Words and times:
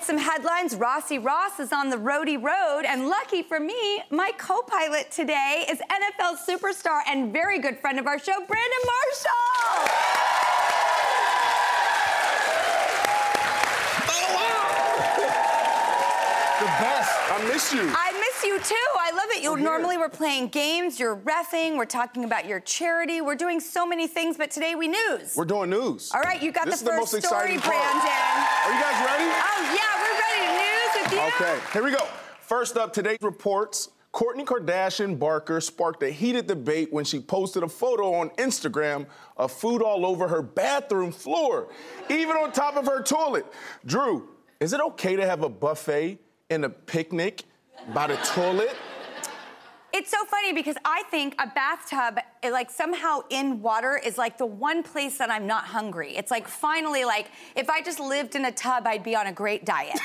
Is 0.00 0.06
time 0.06 0.16
to 0.16 0.22
hit 0.22 0.22
some 0.22 0.42
headlines. 0.42 0.76
Rossi 0.76 1.18
Ross 1.18 1.60
is 1.60 1.72
on 1.72 1.90
the 1.90 1.96
roadie 1.96 2.42
road, 2.42 2.84
and 2.86 3.08
lucky 3.08 3.42
for 3.42 3.60
me, 3.60 4.02
my 4.10 4.32
co 4.38 4.62
pilot 4.62 5.10
today 5.10 5.64
is 5.68 5.80
NFL 5.90 6.36
superstar 6.48 7.00
and 7.06 7.32
very 7.32 7.58
good 7.58 7.78
friend 7.78 7.98
of 7.98 8.06
our 8.06 8.18
show, 8.18 8.32
Brandon 8.32 8.78
Marshall. 8.86 10.20
The 16.60 16.66
best. 16.66 17.10
I 17.32 17.48
miss 17.48 17.72
you. 17.72 17.80
I 17.80 18.12
miss 18.12 18.44
you 18.44 18.58
too. 18.58 18.74
I 18.98 19.12
love 19.12 19.30
it. 19.30 19.42
You 19.42 19.52
oh, 19.52 19.54
here. 19.54 19.64
normally 19.64 19.96
we're 19.96 20.10
playing 20.10 20.48
games, 20.48 21.00
you're 21.00 21.16
refing, 21.16 21.78
we're 21.78 21.86
talking 21.86 22.24
about 22.24 22.46
your 22.46 22.60
charity, 22.60 23.22
we're 23.22 23.34
doing 23.34 23.60
so 23.60 23.86
many 23.86 24.06
things, 24.06 24.36
but 24.36 24.50
today 24.50 24.74
we 24.74 24.88
news. 24.88 25.34
We're 25.36 25.46
doing 25.46 25.70
news. 25.70 26.10
All 26.14 26.20
right, 26.20 26.42
you 26.42 26.52
got 26.52 26.66
this 26.66 26.82
the 26.82 26.90
first 26.90 27.12
the 27.12 27.22
story, 27.22 27.56
part. 27.56 27.64
Brandon. 27.64 28.10
Are 28.66 28.74
you 28.74 28.80
guys 28.80 29.06
ready? 29.06 29.24
Oh 29.24 29.60
yeah, 29.72 29.80
we're 29.80 29.89
you. 31.12 31.20
Okay, 31.20 31.58
here 31.72 31.84
we 31.84 31.90
go. 31.90 32.06
First 32.40 32.76
up, 32.76 32.92
today's 32.92 33.18
reports. 33.20 33.90
Kourtney 34.12 34.44
Kardashian 34.44 35.18
Barker 35.18 35.60
sparked 35.60 36.02
a 36.02 36.10
heated 36.10 36.48
debate 36.48 36.92
when 36.92 37.04
she 37.04 37.20
posted 37.20 37.62
a 37.62 37.68
photo 37.68 38.14
on 38.14 38.30
Instagram 38.30 39.06
of 39.36 39.52
food 39.52 39.82
all 39.82 40.04
over 40.04 40.26
her 40.26 40.42
bathroom 40.42 41.12
floor, 41.12 41.68
even 42.08 42.36
on 42.36 42.50
top 42.50 42.76
of 42.76 42.86
her 42.86 43.02
toilet. 43.02 43.46
Drew, 43.86 44.28
is 44.58 44.72
it 44.72 44.80
okay 44.80 45.14
to 45.14 45.24
have 45.24 45.42
a 45.42 45.48
buffet 45.48 46.18
and 46.50 46.64
a 46.64 46.68
picnic 46.68 47.44
by 47.94 48.08
the 48.08 48.16
toilet? 48.16 48.74
It's 50.00 50.10
so 50.10 50.24
funny 50.24 50.54
because 50.54 50.76
I 50.82 51.02
think 51.10 51.34
a 51.38 51.46
bathtub, 51.46 52.20
eh, 52.42 52.48
like 52.48 52.70
somehow 52.70 53.20
in 53.28 53.60
water, 53.60 54.00
is 54.02 54.16
like 54.16 54.38
the 54.38 54.46
one 54.46 54.82
place 54.82 55.18
that 55.18 55.30
I'm 55.30 55.46
not 55.46 55.64
hungry. 55.64 56.16
It's 56.16 56.30
like 56.30 56.48
finally, 56.48 57.04
like 57.04 57.30
if 57.54 57.68
I 57.68 57.82
just 57.82 58.00
lived 58.00 58.34
in 58.34 58.46
a 58.46 58.50
tub, 58.50 58.86
I'd 58.86 59.04
be 59.04 59.14
on 59.14 59.26
a 59.26 59.32
great 59.32 59.66
diet. 59.66 60.00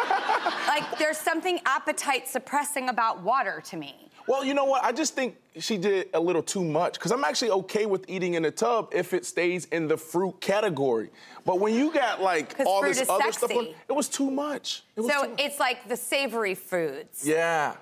like 0.66 0.98
there's 0.98 1.18
something 1.18 1.60
appetite 1.66 2.26
suppressing 2.26 2.88
about 2.88 3.22
water 3.22 3.62
to 3.66 3.76
me. 3.76 4.08
Well, 4.26 4.46
you 4.46 4.54
know 4.54 4.64
what? 4.64 4.82
I 4.82 4.92
just 4.92 5.14
think 5.14 5.36
she 5.58 5.76
did 5.76 6.08
a 6.14 6.20
little 6.20 6.42
too 6.42 6.64
much 6.64 6.94
because 6.94 7.12
I'm 7.12 7.22
actually 7.24 7.50
okay 7.50 7.84
with 7.84 8.06
eating 8.08 8.34
in 8.34 8.46
a 8.46 8.50
tub 8.50 8.88
if 8.94 9.12
it 9.12 9.26
stays 9.26 9.66
in 9.66 9.88
the 9.88 9.98
fruit 9.98 10.40
category. 10.40 11.10
But 11.44 11.60
when 11.60 11.74
you 11.74 11.92
got 11.92 12.22
like 12.22 12.58
all 12.64 12.80
this 12.80 12.98
is 12.98 13.10
other 13.10 13.30
stuff, 13.30 13.50
on, 13.50 13.74
it 13.90 13.92
was 13.92 14.08
too 14.08 14.30
much. 14.30 14.84
It 14.96 15.02
was 15.02 15.12
So 15.12 15.24
too 15.24 15.30
much. 15.32 15.40
it's 15.42 15.60
like 15.60 15.86
the 15.86 15.98
savory 15.98 16.54
foods. 16.54 17.28
yeah. 17.28 17.74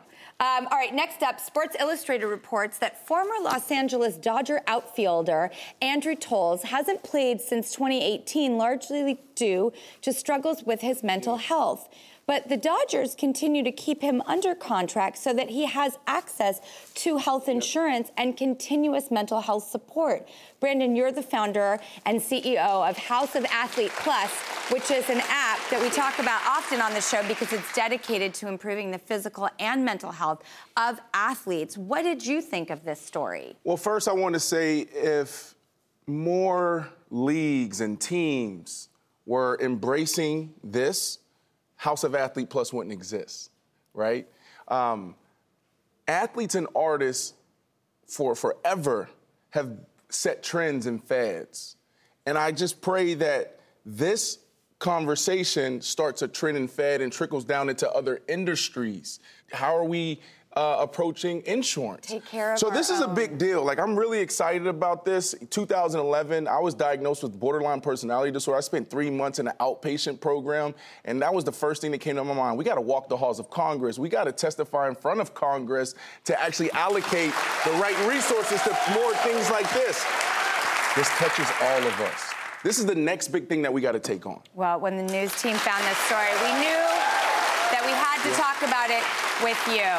Um, 0.42 0.66
all 0.72 0.76
right, 0.76 0.92
next 0.92 1.22
up, 1.22 1.38
Sports 1.38 1.76
Illustrated 1.78 2.26
reports 2.26 2.76
that 2.78 3.06
former 3.06 3.34
Los 3.41 3.70
Angeles 3.70 4.16
Dodger 4.16 4.60
outfielder 4.66 5.53
Andrew 5.80 6.16
Toles 6.16 6.64
hasn't 6.64 7.04
played 7.04 7.41
since 7.41 7.70
2018, 7.70 8.58
largely 8.58 9.20
due 9.36 9.72
to 10.00 10.12
struggles 10.12 10.64
with 10.64 10.80
his 10.80 11.04
mental 11.04 11.36
health. 11.36 11.88
But 12.27 12.49
the 12.49 12.56
Dodgers 12.56 13.15
continue 13.15 13.65
to 13.65 13.72
keep 13.72 14.00
him 14.00 14.22
under 14.27 14.55
contract 14.55 15.19
so 15.19 15.33
that 15.34 15.50
he 15.50 15.66
has 15.66 15.99
access 16.06 16.60
to 16.94 17.16
health 17.16 17.49
insurance 17.49 18.10
and 18.16 18.37
continuous 18.37 19.10
mental 19.10 19.41
health 19.41 19.65
support. 19.65 20.28
Brandon, 20.60 20.94
you're 20.94 21.10
the 21.10 21.22
founder 21.22 21.81
and 22.06 22.21
CEO 22.21 22.88
of 22.88 22.97
House 22.97 23.34
of 23.34 23.44
Athlete 23.47 23.91
Plus, 23.97 24.31
which 24.71 24.91
is 24.91 25.10
an 25.10 25.21
app 25.28 25.59
that 25.71 25.81
we 25.83 25.91
talk 25.91 26.19
about 26.21 26.41
often 26.47 26.81
on 26.81 26.94
the 26.94 27.00
show 27.00 27.27
because 27.27 27.53
it's 27.53 27.75
dedicated 27.75 28.33
to 28.34 28.49
improving 28.49 28.93
the 28.93 28.99
physical 28.99 29.49
and 29.59 29.84
mental 29.84 30.12
health 30.12 30.43
of 30.77 31.00
athletes. 31.12 31.77
What 31.77 32.03
did 32.03 32.25
you 32.25 32.41
think 32.41 32.71
of 32.71 32.84
this 32.84 33.00
story? 33.00 33.56
Well, 33.65 33.77
first, 33.77 34.06
I 34.06 34.12
want 34.12 34.34
to 34.34 34.41
say 34.41 34.81
if 34.81 35.56
more 36.06 36.89
leagues 37.10 37.81
and 37.81 38.00
teams 38.00 38.89
were 39.27 39.59
embracing 39.60 40.54
this, 40.62 41.19
House 41.82 42.04
of 42.04 42.15
Athlete 42.15 42.48
Plus 42.48 42.72
wouldn't 42.72 42.93
exist, 42.93 43.50
right? 43.93 44.28
Um, 44.69 45.16
athletes 46.06 46.54
and 46.54 46.69
artists 46.76 47.34
for 48.06 48.37
forever 48.37 49.09
have 49.50 49.78
set 50.09 50.44
trends 50.44 50.87
and 50.87 51.03
fads. 51.03 51.75
And 52.25 52.38
I 52.38 52.53
just 52.53 52.82
pray 52.82 53.15
that 53.15 53.59
this 53.84 54.38
conversation 54.78 55.81
starts 55.81 56.22
a 56.22 56.28
trend 56.28 56.56
and 56.56 56.71
fad 56.71 57.00
and 57.00 57.12
trickles 57.12 57.44
down 57.44 57.69
into 57.69 57.91
other 57.91 58.21
industries. 58.28 59.19
How 59.50 59.76
are 59.76 59.84
we 59.84 60.21
uh, 60.56 60.76
approaching 60.80 61.42
insurance? 61.46 62.06
Take 62.06 62.24
care 62.24 62.52
of 62.52 62.58
So 62.58 62.70
this 62.70 62.90
is 62.90 63.00
a 63.00 63.08
big 63.08 63.38
deal. 63.38 63.64
Like 63.64 63.78
I'm 63.78 63.96
really 63.96 64.18
excited 64.18 64.66
about 64.66 65.04
this. 65.04 65.34
2011, 65.50 66.46
I 66.46 66.58
was 66.58 66.74
diagnosed 66.74 67.22
with 67.22 67.38
borderline 67.38 67.80
personality 67.80 68.30
disorder. 68.30 68.58
I 68.58 68.60
spent 68.60 68.91
three 68.91 69.10
months 69.10 69.38
in 69.38 69.48
an 69.48 69.54
outpatient 69.60 70.20
program, 70.20 70.74
and 71.04 71.20
that 71.22 71.32
was 71.32 71.44
the 71.44 71.52
first 71.52 71.80
thing 71.80 71.91
that 71.92 71.98
came 71.98 72.16
to 72.16 72.24
my 72.24 72.34
mind. 72.34 72.58
We 72.58 72.64
got 72.64 72.74
to 72.74 72.80
walk 72.80 73.08
the 73.08 73.16
halls 73.16 73.38
of 73.38 73.50
Congress. 73.50 73.98
We 73.98 74.08
got 74.08 74.24
to 74.24 74.32
testify 74.32 74.88
in 74.88 74.94
front 74.94 75.20
of 75.20 75.34
Congress 75.34 75.94
to 76.24 76.41
actually 76.41 76.70
allocate 76.72 77.32
the 77.64 77.72
right 77.72 77.96
resources 78.08 78.62
to 78.62 78.70
more 78.94 79.14
things 79.16 79.50
like 79.50 79.70
this. 79.72 80.04
This 80.94 81.08
touches 81.16 81.48
all 81.62 81.78
of 81.78 82.00
us. 82.00 82.34
This 82.62 82.78
is 82.78 82.86
the 82.86 82.94
next 82.94 83.28
big 83.28 83.48
thing 83.48 83.62
that 83.62 83.72
we 83.72 83.80
got 83.80 83.92
to 83.92 84.00
take 84.00 84.26
on. 84.26 84.41
Well, 84.54 84.78
when 84.78 84.97
the 84.97 85.03
news 85.03 85.34
team 85.41 85.56
found 85.56 85.82
this 85.84 85.98
story, 86.06 86.28
we 86.44 86.53
knew 86.60 86.82
that 87.72 87.82
we 87.82 87.91
had 87.91 88.21
to 88.22 88.30
talk 88.36 88.60
about 88.62 88.91
it 88.91 89.03
with 89.42 89.60
you. 89.68 89.92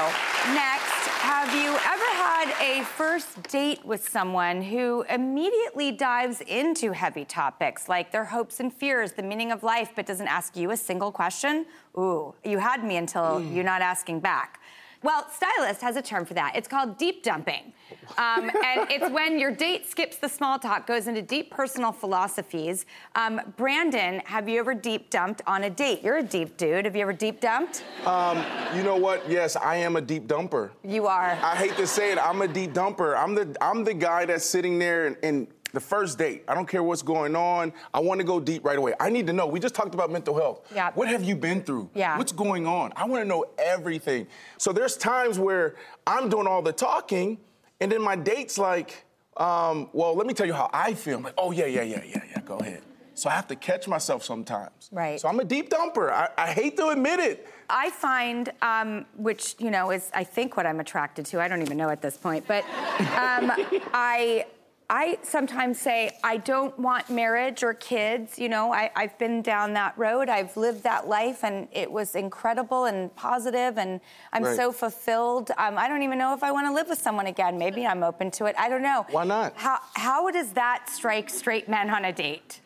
Next, 0.53 1.07
have 1.24 1.53
you 1.56 1.69
ever 1.69 2.09
had 2.15 2.53
a 2.62 2.83
first 2.83 3.44
date 3.44 3.83
with 3.85 4.07
someone 4.07 4.62
who 4.62 5.03
immediately 5.09 5.91
dives 5.91 6.41
into 6.41 6.91
heavy 6.91 7.25
topics 7.25 7.88
like 7.88 8.12
their 8.12 8.25
hopes 8.25 8.59
and 8.59 8.74
fears, 8.74 9.13
the 9.13 9.24
meaning 9.24 9.51
of 9.51 9.63
life, 9.63 9.91
but 9.95 10.06
doesn't 10.06 10.27
ask 10.27 10.57
you 10.57 10.71
a 10.71 10.77
single 10.77 11.12
question? 11.12 11.65
Ooh, 11.97 12.33
you 12.44 12.57
had 12.57 12.83
me 12.83 12.97
until 12.97 13.39
hmm. 13.39 13.56
you're 13.56 13.63
not 13.63 13.81
asking 13.81 14.19
back. 14.19 14.59
Well, 15.04 15.28
Stylist 15.30 15.82
has 15.82 15.98
a 15.98 16.02
term 16.02 16.26
for 16.26 16.34
that. 16.34 16.56
It's 16.56 16.68
called 16.68 16.98
deep 16.98 17.24
dumping. 17.24 17.74
Um, 18.18 18.50
and 18.64 18.90
it's 18.90 19.10
when 19.12 19.38
your 19.38 19.52
date 19.52 19.90
skips 19.90 20.18
the 20.18 20.30
small 20.30 20.58
talk, 20.58 20.88
goes 20.88 21.08
into 21.08 21.22
deep 21.22 21.52
personal 21.52 21.92
philosophies. 21.92 22.86
Um, 23.16 23.42
Brandon, 23.58 24.22
have 24.26 24.48
you 24.48 24.60
ever 24.60 24.74
deep 24.74 25.10
dumped 25.10 25.42
on 25.46 25.66
a 25.66 25.70
date? 25.70 26.02
You're 26.04 26.18
a 26.18 26.24
deep 26.24 26.58
dude. 26.58 26.86
Have 26.86 26.96
you 26.96 27.02
ever 27.02 27.14
deep 27.14 27.42
dumped? 27.42 27.84
Um, 28.06 28.44
you 28.76 28.84
know 28.84 28.96
what? 28.96 29.30
Yes, 29.30 29.56
I 29.56 29.76
am 29.76 29.98
a 29.98 30.02
deep 30.02 30.28
dumper. 30.28 30.72
You 30.84 31.08
are. 31.08 31.38
I 31.44 31.56
hate 31.56 31.76
to 31.78 31.86
say 31.86 32.12
it, 32.12 32.18
I'm 32.18 32.42
a 32.42 32.48
deep 32.48 32.74
dumper. 32.74 33.18
I'm 33.18 33.36
the 33.36 33.56
I'm 33.62 33.84
the 33.84 33.94
guy 33.94 34.26
that's 34.26 34.46
sitting 34.46 34.80
there 34.80 35.08
and, 35.08 35.18
and 35.22 35.48
the 35.74 35.80
first 35.80 36.18
date. 36.20 36.44
I 36.48 36.54
don't 36.54 36.68
care 36.68 36.84
what's 36.84 37.02
going 37.02 37.36
on. 37.36 37.74
I 37.94 38.00
want 38.00 38.20
to 38.20 38.24
go 38.24 38.40
deep 38.40 38.64
right 38.64 38.78
away. 38.78 38.94
I 39.00 39.10
need 39.10 39.28
to 39.28 39.34
know. 39.34 39.48
We 39.48 39.60
just 39.60 39.74
talked 39.75 39.96
about 39.96 40.12
mental 40.12 40.36
health. 40.36 40.72
Yeah. 40.74 40.92
What 40.94 41.08
have 41.08 41.24
you 41.24 41.36
been 41.36 41.64
through? 41.64 41.90
Yeah. 41.96 42.18
What's 42.18 42.31
going 42.31 42.68
on? 42.68 42.94
I 42.96 43.06
want 43.06 43.24
to 43.24 43.28
know 43.28 43.46
everything. 43.58 44.28
So 44.58 44.72
there's 44.72 44.96
times 44.96 45.40
where 45.40 45.75
I'm 46.06 46.30
doing 46.30 46.46
all 46.48 46.62
the 46.62 46.72
talking, 46.72 47.40
and 47.81 47.92
then 47.92 48.02
my 48.02 48.16
date's 48.16 48.60
like, 48.60 49.04
um, 49.38 49.90
well, 49.94 50.16
let 50.16 50.28
me 50.28 50.36
tell 50.36 50.46
you 50.46 50.54
how 50.54 50.70
I 50.72 50.94
feel. 50.94 51.18
I'm 51.18 51.24
like, 51.24 51.34
oh, 51.40 51.52
yeah, 51.52 51.66
yeah, 51.66 51.81
yeah, 51.81 52.04
yeah, 52.06 52.22
yeah, 52.30 52.42
go 52.42 52.58
ahead. 52.58 52.84
So 53.16 53.30
I 53.30 53.34
have 53.34 53.48
to 53.48 53.56
catch 53.56 53.88
myself 53.88 54.24
sometimes. 54.24 54.90
Right. 54.92 55.19
So 55.19 55.28
I'm 55.28 55.40
a 55.40 55.44
deep 55.44 55.69
dumper. 55.69 56.12
I, 56.12 56.30
I 56.38 56.52
hate 56.52 56.78
to 56.78 56.90
admit 56.90 57.19
it. 57.19 57.48
I 57.69 57.90
find, 57.90 58.52
um, 58.62 59.06
which 59.18 59.56
you 59.60 59.72
know 59.72 59.92
is 59.92 60.12
I 60.14 60.24
think 60.24 60.58
what 60.58 60.66
I'm 60.66 60.80
attracted 60.80 61.26
to. 61.28 61.42
I 61.42 61.48
don't 61.48 61.62
even 61.62 61.78
know 61.78 61.90
at 61.90 62.02
this 62.02 62.18
point, 62.18 62.46
but 62.48 62.64
um, 62.64 63.52
I. 63.94 64.46
I 64.95 65.18
sometimes 65.24 65.81
say 65.81 66.12
I 66.24 66.38
don't 66.38 66.78
want 66.78 67.10
marriage 67.10 67.63
or 67.63 67.74
kids. 67.74 68.38
You 68.38 68.48
know, 68.48 68.72
I, 68.72 68.92
I've 68.95 69.18
been 69.18 69.42
down 69.42 69.74
that 69.74 69.98
road. 69.98 70.30
I've 70.30 70.56
lived 70.56 70.84
that 70.84 71.07
life, 71.07 71.44
and 71.44 71.68
it 71.72 71.92
was 71.92 72.13
incredible 72.13 72.86
and 72.86 73.13
positive, 73.16 73.80
and 73.80 74.00
I'm 74.31 74.44
Right. 74.44 74.56
so 74.56 74.72
fulfilled. 74.72 75.50
Um, 75.57 75.80
I 75.80 75.88
don't 75.88 76.04
even 76.04 76.19
know 76.19 76.36
if 76.36 76.44
I 76.44 76.51
want 76.51 76.68
to 76.68 76.72
live 76.74 76.90
with 76.90 77.01
someone 77.01 77.25
again. 77.25 77.57
Maybe 77.57 77.88
I'm 77.88 78.04
open 78.04 78.30
to 78.38 78.45
it. 78.45 78.56
I 78.56 78.69
don't 78.69 78.84
know. 78.84 79.07
Why 79.10 79.24
not? 79.24 79.54
How 79.56 79.80
how 79.95 80.30
does 80.30 80.51
that 80.51 80.88
strike 80.92 81.31
straight 81.31 81.68
men 81.68 81.90
on 81.90 82.06
a 82.06 82.13
date? 82.13 82.62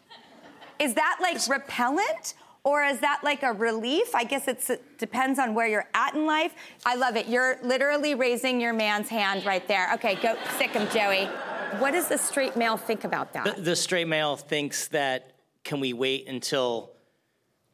Is 0.79 0.95
that 0.95 1.19
like 1.21 1.37
repellent? 1.47 2.33
Or 2.65 2.83
is 2.83 2.99
that 2.99 3.21
like 3.23 3.43
a 3.43 3.53
relief? 3.53 4.13
I 4.13 4.25
guess 4.25 4.49
it's, 4.49 4.69
it 4.69 4.97
depends 4.97 5.39
on 5.39 5.53
where 5.53 5.67
you're 5.67 5.87
at 5.93 6.15
in 6.15 6.25
life. 6.25 6.53
I 6.85 6.95
love 6.95 7.15
it. 7.15 7.27
You're 7.29 7.57
literally 7.63 8.13
raising 8.13 8.59
your 8.59 8.73
man's 8.73 9.07
hand 9.07 9.45
right 9.45 9.65
there. 9.69 9.93
Okay, 9.93 10.15
go 10.15 10.35
sick 10.57 10.71
him, 10.71 10.85
Joey. 10.89 11.29
What 11.79 11.91
does 11.91 12.07
the 12.07 12.17
straight 12.17 12.55
male 12.55 12.77
think 12.77 13.03
about 13.03 13.33
that? 13.33 13.55
The, 13.55 13.61
the 13.61 13.75
straight 13.75 14.07
male 14.07 14.35
thinks 14.35 14.87
that 14.89 15.33
can 15.63 15.79
we 15.79 15.93
wait 15.93 16.27
until 16.27 16.93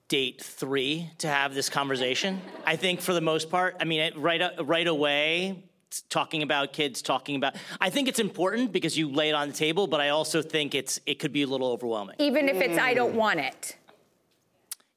date 0.07 0.41
three 0.43 1.09
to 1.19 1.27
have 1.27 1.53
this 1.53 1.69
conversation? 1.69 2.41
I 2.65 2.75
think 2.75 3.01
for 3.01 3.13
the 3.13 3.21
most 3.21 3.49
part, 3.49 3.77
I 3.79 3.85
mean, 3.85 4.01
it, 4.01 4.17
right 4.17 4.41
right 4.63 4.87
away, 4.87 5.63
talking 6.09 6.43
about 6.43 6.73
kids, 6.73 7.01
talking 7.01 7.35
about. 7.35 7.55
I 7.79 7.89
think 7.89 8.07
it's 8.07 8.19
important 8.19 8.71
because 8.71 8.97
you 8.97 9.09
lay 9.09 9.29
it 9.29 9.33
on 9.33 9.49
the 9.49 9.53
table, 9.53 9.87
but 9.87 10.01
I 10.01 10.09
also 10.09 10.41
think 10.41 10.75
it's 10.75 10.99
it 11.05 11.19
could 11.19 11.33
be 11.33 11.43
a 11.43 11.47
little 11.47 11.67
overwhelming. 11.67 12.15
Even 12.19 12.49
if 12.49 12.57
it's 12.57 12.77
I 12.77 12.93
don't 12.93 13.15
want 13.15 13.39
it. 13.39 13.77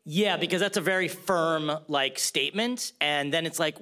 Yeah, 0.05 0.37
because 0.37 0.61
that's 0.61 0.77
a 0.77 0.83
very 0.83 1.09
firm 1.09 1.71
like 1.89 2.19
statement, 2.19 2.93
and 3.01 3.33
then 3.33 3.45
it's 3.45 3.59
like, 3.59 3.77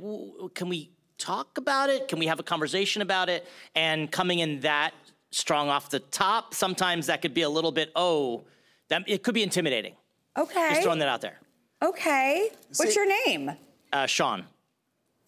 can 0.55 0.69
we 0.69 0.90
talk 1.19 1.58
about 1.58 1.90
it? 1.90 2.08
Can 2.08 2.19
we 2.19 2.26
have 2.26 2.40
a 2.40 2.43
conversation 2.43 3.02
about 3.02 3.28
it? 3.28 3.46
And 3.75 4.11
coming 4.11 4.38
in 4.38 4.61
that 4.61 4.93
strong 5.35 5.69
off 5.69 5.91
the 5.91 6.01
top, 6.01 6.55
sometimes 6.55 7.07
that 7.07 7.23
could 7.23 7.35
be 7.35 7.43
a 7.43 7.49
little 7.49 7.73
bit 7.73 7.91
oh, 7.97 8.45
that 8.89 9.03
it 9.07 9.23
could 9.23 9.35
be 9.35 9.43
intimidating. 9.43 9.95
Okay. 10.37 10.69
Just 10.71 10.83
throwing 10.83 10.99
that 10.99 11.09
out 11.09 11.21
there. 11.21 11.39
Okay. 11.83 12.51
What's 12.77 12.95
See- 12.95 13.01
your 13.01 13.27
name? 13.27 13.53
Uh, 13.93 14.07
Sean, 14.07 14.45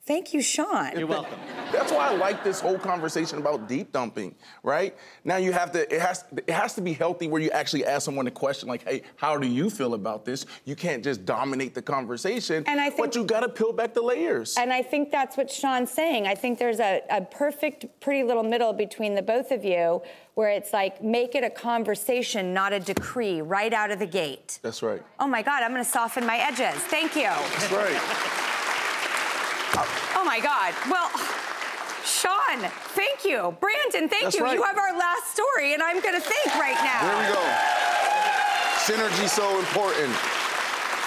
Thank 0.06 0.32
you, 0.32 0.40
Sean. 0.40 0.96
you're 0.96 1.08
welcome. 1.08 1.38
That's 1.72 1.90
why 1.90 2.08
I 2.10 2.14
like 2.14 2.44
this 2.44 2.60
whole 2.60 2.78
conversation 2.78 3.38
about 3.38 3.66
deep 3.68 3.90
dumping, 3.90 4.36
right? 4.62 4.96
Now 5.24 5.36
you 5.36 5.50
have 5.50 5.72
to, 5.72 5.92
it 5.92 6.00
has, 6.00 6.24
it 6.36 6.50
has 6.50 6.74
to 6.74 6.80
be 6.80 6.92
healthy 6.92 7.26
where 7.26 7.42
you 7.42 7.50
actually 7.50 7.84
ask 7.84 8.04
someone 8.04 8.28
a 8.28 8.30
question 8.30 8.68
like, 8.68 8.84
hey, 8.84 9.02
how 9.16 9.36
do 9.36 9.48
you 9.48 9.68
feel 9.68 9.94
about 9.94 10.24
this? 10.24 10.46
You 10.64 10.76
can't 10.76 11.02
just 11.02 11.24
dominate 11.24 11.74
the 11.74 11.82
conversation, 11.82 12.62
And 12.68 12.80
I 12.80 12.88
think- 12.90 13.00
but 13.00 13.16
you 13.16 13.24
gotta 13.24 13.48
peel 13.48 13.72
back 13.72 13.94
the 13.94 14.02
layers. 14.02 14.56
And 14.56 14.72
I 14.72 14.80
think 14.82 15.10
that's 15.10 15.36
what 15.36 15.50
Sean's 15.50 15.90
saying. 15.90 16.28
I 16.28 16.36
think 16.36 16.60
there's 16.60 16.78
a, 16.78 17.02
a 17.10 17.22
perfect, 17.22 17.86
pretty 18.00 18.22
little 18.22 18.44
middle 18.44 18.72
between 18.72 19.16
the 19.16 19.22
both 19.22 19.50
of 19.50 19.64
you 19.64 20.02
where 20.34 20.50
it's 20.50 20.72
like, 20.72 21.02
make 21.02 21.34
it 21.34 21.42
a 21.42 21.50
conversation, 21.50 22.54
not 22.54 22.72
a 22.72 22.78
decree, 22.78 23.40
right 23.42 23.72
out 23.72 23.90
of 23.90 23.98
the 23.98 24.06
gate. 24.06 24.60
That's 24.62 24.84
right. 24.84 25.02
Oh 25.18 25.26
my 25.26 25.42
God, 25.42 25.64
I'm 25.64 25.72
gonna 25.72 25.84
soften 25.84 26.24
my 26.24 26.36
edges. 26.36 26.80
Thank 26.84 27.16
you. 27.16 27.22
That's 27.22 27.72
right. 27.72 28.42
Oh 29.74 30.22
my 30.24 30.40
God. 30.40 30.74
Well, 30.90 31.10
Sean, 32.04 32.70
thank 32.94 33.24
you. 33.24 33.56
Brandon, 33.60 34.08
thank 34.08 34.24
That's 34.24 34.36
you. 34.36 34.44
right. 34.44 34.54
You 34.54 34.62
have 34.62 34.78
our 34.78 34.96
last 34.96 35.32
story, 35.32 35.74
and 35.74 35.82
I'm 35.82 36.00
gonna 36.00 36.20
think 36.20 36.46
right 36.54 36.76
now. 36.82 37.02
There 37.02 37.28
we 37.28 37.34
go. 37.34 37.42
Synergy 38.86 39.28
so 39.28 39.58
important. 39.58 40.12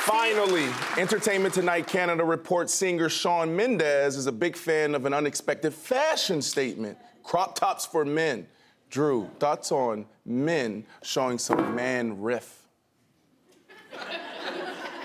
Finally, 0.03 0.67
Entertainment 0.97 1.53
Tonight 1.53 1.87
Canada 1.87 2.23
reports 2.23 2.73
singer 2.73 3.09
Shawn 3.09 3.55
Mendes 3.55 4.15
is 4.15 4.27
a 4.27 4.31
big 4.31 4.55
fan 4.55 4.95
of 4.95 5.05
an 5.05 5.13
unexpected 5.13 5.73
fashion 5.73 6.41
statement 6.41 6.97
crop 7.23 7.53
tops 7.53 7.85
for 7.85 8.03
men. 8.03 8.47
Drew, 8.89 9.29
thoughts 9.37 9.71
on 9.71 10.07
men 10.25 10.83
showing 11.03 11.37
some 11.37 11.75
man 11.75 12.19
riff? 12.19 12.67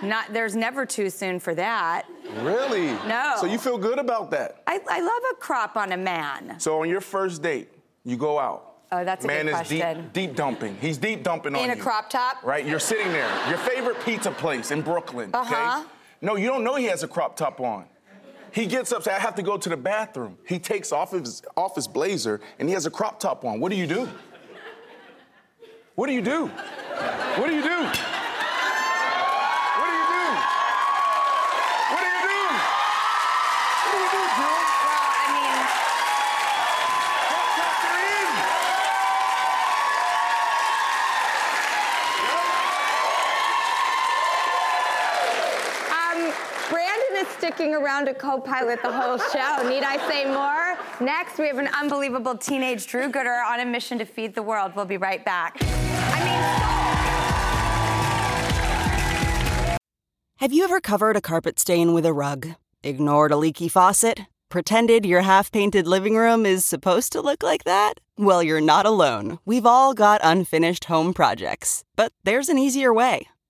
Not, 0.02 0.32
there's 0.32 0.56
never 0.56 0.86
too 0.86 1.10
soon 1.10 1.38
for 1.38 1.54
that. 1.54 2.06
Really? 2.42 2.86
No. 3.08 3.34
So 3.38 3.46
you 3.46 3.58
feel 3.58 3.78
good 3.78 3.98
about 3.98 4.30
that? 4.32 4.62
I, 4.66 4.80
I 4.88 5.00
love 5.00 5.22
a 5.32 5.36
crop 5.36 5.76
on 5.76 5.92
a 5.92 5.96
man. 5.96 6.58
So 6.58 6.80
on 6.80 6.88
your 6.88 7.00
first 7.00 7.42
date, 7.42 7.68
you 8.04 8.16
go 8.16 8.38
out. 8.38 8.72
Oh, 8.92 9.04
that's 9.04 9.24
a 9.24 9.28
Man 9.28 9.46
good 9.46 9.50
is 9.50 9.56
question. 9.56 10.02
deep, 10.02 10.12
deep 10.12 10.36
dumping. 10.36 10.76
He's 10.80 10.98
deep 10.98 11.22
dumping 11.24 11.54
on 11.54 11.64
you. 11.64 11.70
In 11.72 11.78
a 11.78 11.80
crop 11.82 12.10
top? 12.10 12.42
Right? 12.44 12.64
You're 12.66 12.78
sitting 12.78 13.08
there. 13.12 13.28
Your 13.48 13.58
favorite 13.58 13.96
pizza 14.04 14.30
place 14.30 14.70
in 14.70 14.82
Brooklyn. 14.82 15.30
Uh-huh. 15.34 15.80
Okay? 15.80 15.88
No, 16.20 16.36
you 16.36 16.46
don't 16.48 16.62
know 16.64 16.76
he 16.76 16.84
has 16.86 17.02
a 17.02 17.08
crop 17.08 17.36
top 17.36 17.60
on. 17.60 17.86
He 18.52 18.66
gets 18.66 18.92
up, 18.92 19.02
says, 19.02 19.14
I 19.16 19.18
have 19.18 19.34
to 19.34 19.42
go 19.42 19.56
to 19.56 19.68
the 19.68 19.76
bathroom. 19.76 20.38
He 20.46 20.60
takes 20.60 20.92
off 20.92 21.10
his, 21.10 21.42
off 21.56 21.74
his 21.74 21.88
blazer 21.88 22.40
and 22.60 22.68
he 22.68 22.74
has 22.74 22.86
a 22.86 22.90
crop 22.90 23.18
top 23.18 23.44
on. 23.44 23.58
What 23.58 23.70
do 23.70 23.76
you 23.76 23.86
do? 23.88 24.08
What 25.96 26.06
do 26.06 26.12
you 26.12 26.22
do? 26.22 26.46
What 26.46 27.48
do 27.48 27.54
you 27.56 27.62
do? 27.62 27.82
What 27.84 27.90
do 29.90 29.92
you 29.92 30.06
do? 30.06 30.22
What 31.90 32.00
do 32.00 32.06
you 32.06 32.20
do? 32.22 32.46
What 33.82 33.90
do 33.90 33.98
you 33.98 34.08
do, 34.14 34.22
Drew? 34.38 34.54
Well, 34.86 35.06
I 35.18 35.26
mean, 35.34 35.56
Crop 37.26 37.48
tops 37.58 37.84
are 37.90 37.98
in. 38.06 38.28
Um, 45.94 46.32
Around 47.60 48.06
to 48.06 48.14
co-pilot 48.14 48.82
the 48.82 48.92
whole 48.92 49.16
show. 49.16 49.68
Need 49.68 49.84
I 49.84 49.96
say 50.08 50.24
more? 50.26 50.76
Next, 51.00 51.38
we 51.38 51.46
have 51.46 51.58
an 51.58 51.68
unbelievable 51.68 52.36
teenage 52.36 52.86
Drew 52.86 53.08
Gooder 53.08 53.42
on 53.46 53.60
a 53.60 53.64
mission 53.64 53.96
to 53.98 54.04
feed 54.04 54.34
the 54.34 54.42
world. 54.42 54.72
We'll 54.74 54.84
be 54.84 54.96
right 54.96 55.24
back. 55.24 55.56
I 55.62 56.24
Have 60.38 60.52
you 60.52 60.64
ever 60.64 60.80
covered 60.80 61.16
a 61.16 61.20
carpet 61.20 61.58
stain 61.58 61.94
with 61.94 62.04
a 62.04 62.12
rug? 62.12 62.48
Ignored 62.82 63.32
a 63.32 63.36
leaky 63.36 63.68
faucet? 63.68 64.20
Pretended 64.50 65.06
your 65.06 65.22
half 65.22 65.50
painted 65.50 65.86
living 65.86 66.16
room 66.16 66.44
is 66.44 66.64
supposed 66.64 67.12
to 67.12 67.20
look 67.20 67.42
like 67.42 67.64
that? 67.64 67.94
Well, 68.18 68.42
you're 68.42 68.60
not 68.60 68.84
alone. 68.84 69.38
We've 69.44 69.66
all 69.66 69.94
got 69.94 70.20
unfinished 70.22 70.84
home 70.84 71.14
projects. 71.14 71.82
But 71.96 72.12
there's 72.24 72.48
an 72.48 72.58
easier 72.58 72.92
way. 72.92 73.26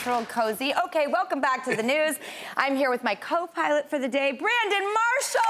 Natural, 0.00 0.24
cozy. 0.24 0.72
Okay, 0.86 1.06
welcome 1.08 1.42
back 1.42 1.62
to 1.62 1.76
the 1.76 1.82
news. 1.82 2.16
I'm 2.56 2.74
here 2.74 2.88
with 2.88 3.04
my 3.04 3.14
co-pilot 3.14 3.90
for 3.90 3.98
the 3.98 4.08
day, 4.08 4.32
Brandon 4.32 4.94
Marshall. 4.94 5.40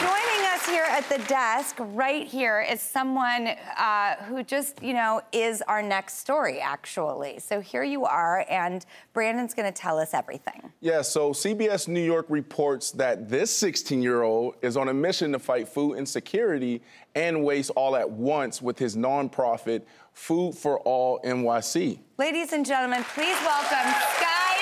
Joining 0.00 0.31
us 0.62 0.68
here 0.68 0.84
at 0.88 1.08
the 1.08 1.18
desk, 1.28 1.76
right 1.78 2.26
here, 2.26 2.60
is 2.60 2.80
someone 2.80 3.48
uh, 3.76 4.16
who 4.24 4.42
just, 4.42 4.82
you 4.82 4.92
know, 4.94 5.20
is 5.32 5.62
our 5.62 5.82
next 5.82 6.18
story, 6.18 6.60
actually. 6.60 7.38
So 7.38 7.60
here 7.60 7.82
you 7.82 8.04
are, 8.04 8.44
and 8.48 8.84
Brandon's 9.12 9.54
going 9.54 9.72
to 9.72 9.78
tell 9.78 9.98
us 9.98 10.14
everything. 10.14 10.72
Yeah, 10.80 11.02
so 11.02 11.32
CBS 11.32 11.88
New 11.88 12.02
York 12.02 12.26
reports 12.28 12.92
that 12.92 13.28
this 13.28 13.50
16 13.50 14.02
year 14.02 14.22
old 14.22 14.54
is 14.62 14.76
on 14.76 14.88
a 14.88 14.94
mission 14.94 15.32
to 15.32 15.38
fight 15.38 15.68
food 15.68 15.94
insecurity 15.94 16.82
and 17.14 17.44
waste 17.44 17.70
all 17.76 17.96
at 17.96 18.10
once 18.10 18.62
with 18.62 18.78
his 18.78 18.96
nonprofit, 18.96 19.82
Food 20.12 20.54
for 20.54 20.78
All 20.80 21.20
NYC. 21.20 21.98
Ladies 22.18 22.52
and 22.52 22.66
gentlemen, 22.66 23.02
please 23.14 23.36
welcome 23.44 23.78
Skai 23.78 24.58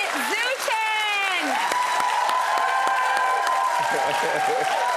Nzeuton. 4.70 4.86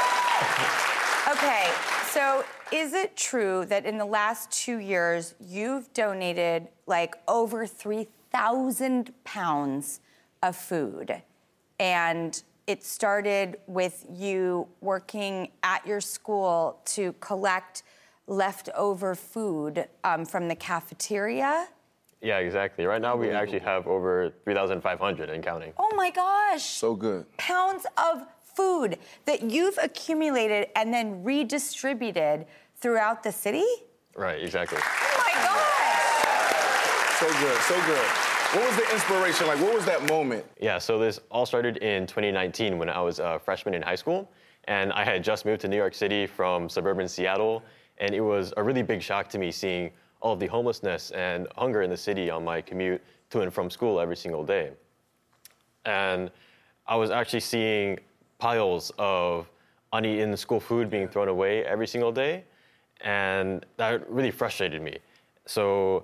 okay, 2.15 2.19
so 2.19 2.43
is 2.71 2.93
it 2.93 3.15
true 3.15 3.65
that 3.65 3.85
in 3.85 3.97
the 3.97 4.05
last 4.05 4.51
two 4.51 4.77
years 4.77 5.35
you've 5.39 5.91
donated 5.93 6.67
like 6.87 7.15
over 7.27 7.65
3,000 7.65 9.13
pounds 9.23 9.99
of 10.41 10.55
food? 10.55 11.21
And 11.79 12.41
it 12.67 12.83
started 12.83 13.57
with 13.67 14.05
you 14.09 14.67
working 14.81 15.49
at 15.63 15.85
your 15.85 16.01
school 16.01 16.79
to 16.85 17.13
collect 17.19 17.83
leftover 18.27 19.15
food 19.15 19.87
um, 20.03 20.25
from 20.25 20.47
the 20.47 20.55
cafeteria? 20.55 21.67
Yeah, 22.21 22.37
exactly. 22.37 22.85
Right 22.85 23.01
now 23.01 23.17
we 23.17 23.31
actually 23.31 23.59
have 23.59 23.85
over 23.85 24.31
3,500 24.45 25.29
and 25.29 25.43
counting. 25.43 25.73
Oh 25.77 25.91
my 25.95 26.09
gosh. 26.09 26.63
So 26.63 26.95
good. 26.95 27.25
Pounds 27.35 27.85
of 27.97 28.23
food 28.55 28.97
that 29.25 29.41
you've 29.43 29.77
accumulated 29.81 30.67
and 30.75 30.93
then 30.93 31.23
redistributed 31.23 32.45
throughout 32.75 33.23
the 33.23 33.31
city? 33.31 33.65
Right, 34.15 34.41
exactly. 34.43 34.79
Oh 34.81 35.23
my 35.25 35.33
gosh! 35.43 37.19
So 37.19 37.27
good, 37.39 37.61
so 37.61 37.85
good. 37.85 38.07
What 38.53 38.67
was 38.67 38.75
the 38.75 38.93
inspiration 38.93 39.47
like? 39.47 39.59
What 39.59 39.73
was 39.73 39.85
that 39.85 40.07
moment? 40.09 40.45
Yeah, 40.61 40.77
so 40.77 40.99
this 40.99 41.19
all 41.31 41.45
started 41.45 41.77
in 41.77 42.05
2019 42.05 42.77
when 42.77 42.87
I 42.87 43.01
was 43.01 43.17
a 43.17 43.39
freshman 43.43 43.73
in 43.73 43.81
high 43.81 43.95
school. 43.95 44.29
And 44.65 44.93
I 44.93 45.03
had 45.03 45.23
just 45.23 45.43
moved 45.45 45.61
to 45.61 45.67
New 45.67 45.75
York 45.75 45.95
City 45.95 46.27
from 46.27 46.69
suburban 46.69 47.07
Seattle. 47.07 47.63
And 47.97 48.13
it 48.13 48.21
was 48.21 48.53
a 48.55 48.63
really 48.63 48.83
big 48.83 49.01
shock 49.01 49.27
to 49.29 49.39
me 49.39 49.51
seeing 49.51 49.91
all 50.21 50.33
of 50.33 50.39
the 50.39 50.45
homelessness 50.45 51.09
and 51.11 51.47
hunger 51.57 51.81
in 51.81 51.89
the 51.89 51.97
city 51.97 52.29
on 52.29 52.45
my 52.45 52.61
commute 52.61 53.01
to 53.31 53.41
and 53.41 53.51
from 53.51 53.71
school 53.71 53.99
every 53.99 54.15
single 54.15 54.45
day. 54.45 54.71
And 55.85 56.29
I 56.85 56.95
was 56.95 57.09
actually 57.09 57.39
seeing 57.39 57.99
piles 58.43 58.91
of 58.99 59.49
uneaten 59.93 60.35
school 60.35 60.59
food 60.59 60.89
being 60.89 61.07
thrown 61.07 61.29
away 61.29 61.63
every 61.63 61.87
single 61.87 62.11
day. 62.11 62.43
And 62.99 63.65
that 63.77 64.09
really 64.09 64.31
frustrated 64.31 64.81
me. 64.81 64.97
So 65.45 66.03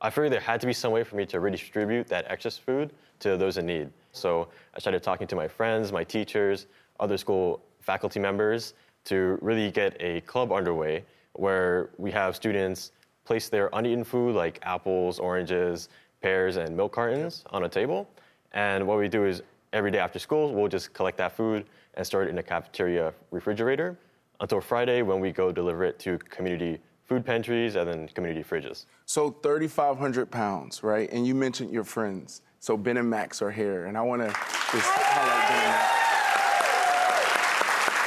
I 0.00 0.10
figured 0.10 0.32
there 0.32 0.40
had 0.40 0.60
to 0.62 0.66
be 0.66 0.72
some 0.72 0.90
way 0.90 1.04
for 1.04 1.14
me 1.14 1.24
to 1.26 1.38
redistribute 1.38 2.08
that 2.08 2.24
excess 2.28 2.58
food 2.58 2.92
to 3.20 3.36
those 3.36 3.56
in 3.56 3.66
need. 3.66 3.88
So 4.10 4.48
I 4.74 4.80
started 4.80 5.04
talking 5.04 5.28
to 5.28 5.36
my 5.36 5.46
friends, 5.46 5.92
my 5.92 6.02
teachers, 6.02 6.66
other 6.98 7.16
school 7.16 7.62
faculty 7.80 8.18
members 8.18 8.74
to 9.04 9.38
really 9.40 9.70
get 9.70 9.96
a 10.00 10.22
club 10.22 10.50
underway 10.50 11.04
where 11.34 11.90
we 11.98 12.10
have 12.10 12.34
students 12.34 12.90
place 13.24 13.48
their 13.48 13.70
uneaten 13.74 14.02
food 14.02 14.34
like 14.34 14.58
apples, 14.62 15.20
oranges, 15.20 15.88
pears, 16.20 16.56
and 16.56 16.76
milk 16.76 16.92
cartons 16.92 17.44
on 17.50 17.62
a 17.62 17.68
table. 17.68 18.08
And 18.50 18.88
what 18.88 18.98
we 18.98 19.06
do 19.06 19.24
is 19.24 19.42
every 19.76 19.90
day 19.90 19.98
after 19.98 20.18
school, 20.18 20.54
we'll 20.54 20.68
just 20.68 20.94
collect 20.94 21.18
that 21.18 21.36
food 21.36 21.66
and 21.94 22.06
store 22.06 22.22
it 22.22 22.30
in 22.30 22.38
a 22.38 22.42
cafeteria 22.42 23.12
refrigerator 23.30 23.98
until 24.40 24.58
Friday 24.60 25.02
when 25.02 25.20
we 25.20 25.30
go 25.30 25.52
deliver 25.52 25.84
it 25.84 25.98
to 25.98 26.16
community 26.30 26.78
food 27.04 27.26
pantries 27.26 27.76
and 27.76 27.86
then 27.86 28.08
community 28.08 28.42
fridges. 28.42 28.86
So 29.04 29.30
3,500 29.30 30.30
pounds, 30.30 30.82
right? 30.82 31.10
And 31.12 31.26
you 31.26 31.34
mentioned 31.34 31.70
your 31.70 31.84
friends. 31.84 32.40
So 32.58 32.76
Ben 32.78 32.96
and 32.96 33.08
Max 33.08 33.42
are 33.42 33.50
here, 33.50 33.84
and 33.84 33.98
I 33.98 34.00
want 34.00 34.22
to 34.22 34.28
just 34.28 34.88
highlight 34.88 35.48
Ben 35.48 35.58
and 35.58 35.70
Max. 35.70 35.92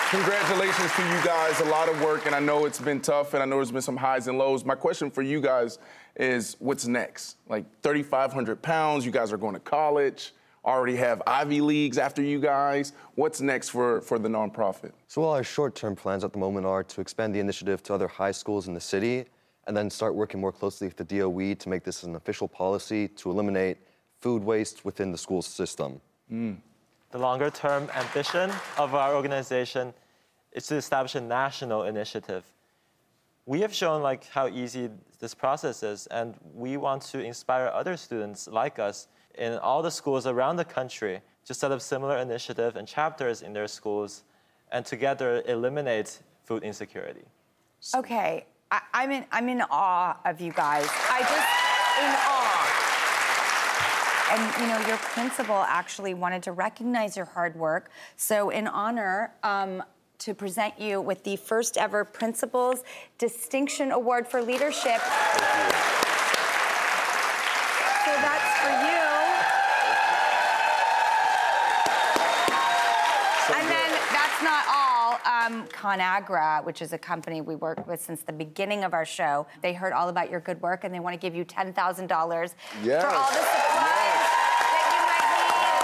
Congratulations 0.09 0.91
to 0.95 1.03
you 1.03 1.23
guys. 1.23 1.59
A 1.61 1.65
lot 1.65 1.87
of 1.87 2.01
work, 2.01 2.25
and 2.25 2.33
I 2.33 2.39
know 2.39 2.65
it's 2.65 2.81
been 2.81 2.99
tough, 2.99 3.35
and 3.35 3.43
I 3.43 3.45
know 3.45 3.57
there's 3.57 3.71
been 3.71 3.83
some 3.83 3.95
highs 3.95 4.27
and 4.27 4.39
lows. 4.39 4.65
My 4.65 4.73
question 4.73 5.11
for 5.11 5.21
you 5.21 5.39
guys 5.39 5.77
is 6.15 6.55
what's 6.57 6.87
next? 6.87 7.37
Like 7.47 7.65
3,500 7.83 8.59
pounds, 8.59 9.05
you 9.05 9.11
guys 9.11 9.31
are 9.31 9.37
going 9.37 9.53
to 9.53 9.59
college 9.59 10.33
already 10.69 10.95
have 10.95 11.21
Ivy 11.25 11.61
Leagues 11.61 11.97
after 11.97 12.21
you 12.21 12.39
guys. 12.39 12.93
What's 13.15 13.41
next 13.41 13.69
for, 13.69 14.01
for 14.01 14.19
the 14.19 14.29
nonprofit? 14.29 14.91
So, 15.07 15.21
well, 15.21 15.31
our 15.31 15.43
short 15.43 15.75
term 15.75 15.95
plans 15.95 16.23
at 16.23 16.31
the 16.31 16.39
moment 16.39 16.65
are 16.65 16.83
to 16.83 17.01
expand 17.01 17.33
the 17.33 17.39
initiative 17.39 17.81
to 17.83 17.93
other 17.93 18.07
high 18.07 18.31
schools 18.31 18.67
in 18.67 18.73
the 18.73 18.81
city 18.81 19.25
and 19.67 19.75
then 19.75 19.89
start 19.89 20.15
working 20.15 20.39
more 20.39 20.51
closely 20.51 20.87
with 20.87 20.97
the 20.97 21.03
DOE 21.03 21.53
to 21.55 21.69
make 21.69 21.83
this 21.83 22.03
an 22.03 22.15
official 22.15 22.47
policy 22.47 23.07
to 23.07 23.29
eliminate 23.29 23.77
food 24.19 24.43
waste 24.43 24.85
within 24.85 25.11
the 25.11 25.17
school 25.17 25.41
system. 25.41 25.99
Mm. 26.31 26.57
The 27.11 27.17
longer 27.17 27.49
term 27.49 27.89
ambition 27.95 28.51
of 28.77 28.93
our 28.93 29.15
organization 29.15 29.93
is 30.51 30.67
to 30.67 30.75
establish 30.75 31.15
a 31.15 31.21
national 31.21 31.83
initiative. 31.83 32.43
We 33.45 33.61
have 33.61 33.73
shown 33.73 34.01
like 34.01 34.27
how 34.27 34.47
easy 34.47 34.89
this 35.19 35.33
process 35.33 35.83
is, 35.83 36.07
and 36.07 36.35
we 36.53 36.77
want 36.77 37.01
to 37.03 37.19
inspire 37.19 37.67
other 37.73 37.97
students 37.97 38.47
like 38.47 38.79
us 38.79 39.07
in 39.39 39.57
all 39.57 39.81
the 39.81 39.89
schools 39.89 40.27
around 40.27 40.57
the 40.57 40.65
country 40.65 41.21
to 41.45 41.53
set 41.53 41.71
up 41.71 41.81
similar 41.81 42.17
initiatives 42.17 42.75
and 42.75 42.87
chapters 42.87 43.41
in 43.41 43.53
their 43.53 43.67
schools 43.67 44.23
and 44.71 44.85
together 44.85 45.41
eliminate 45.47 46.19
food 46.43 46.63
insecurity. 46.63 47.25
Okay, 47.95 48.45
I, 48.69 48.81
am 48.93 49.11
in, 49.11 49.25
I'm 49.31 49.49
in 49.49 49.63
awe 49.71 50.19
of 50.25 50.39
you 50.41 50.51
guys. 50.51 50.87
I 51.09 51.21
just, 51.21 51.47
in 52.03 52.13
awe. 52.27 52.75
And 54.31 54.41
you 54.61 54.67
know, 54.67 54.79
your 54.87 54.97
principal 54.97 55.55
actually 55.55 56.13
wanted 56.13 56.43
to 56.43 56.51
recognize 56.51 57.17
your 57.17 57.25
hard 57.25 57.55
work. 57.55 57.89
So, 58.15 58.51
in 58.51 58.67
honor, 58.67 59.33
um, 59.41 59.81
to 60.19 60.35
present 60.35 60.79
you 60.79 61.01
with 61.01 61.23
the 61.23 61.37
first 61.37 61.77
ever 61.77 62.03
Principals 62.03 62.83
Distinction 63.17 63.91
Award 63.91 64.27
for 64.27 64.41
Leadership. 64.41 64.99
So 68.05 68.11
that's 68.21 68.59
for 68.59 68.69
you. 68.85 68.99
Um, 75.49 75.67
ConAgra, 75.67 76.63
which 76.63 76.81
is 76.81 76.93
a 76.93 76.97
company 76.97 77.41
we 77.41 77.55
worked 77.55 77.87
with 77.87 78.01
since 78.01 78.21
the 78.21 78.33
beginning 78.33 78.83
of 78.83 78.93
our 78.93 79.05
show, 79.05 79.47
they 79.61 79.73
heard 79.73 79.93
all 79.93 80.09
about 80.09 80.29
your 80.29 80.39
good 80.39 80.61
work 80.61 80.83
and 80.83 80.93
they 80.93 80.99
want 80.99 81.13
to 81.13 81.19
give 81.19 81.35
you 81.35 81.43
$10,000 81.45 81.73
yes. 81.75 83.03
for 83.03 83.09
all 83.09 83.29
the 83.29 83.43
supplies 83.43 83.97
yes. 84.05 84.29
that 84.69 84.85
you 84.93 85.01
might 85.09 85.29
need 85.33 85.81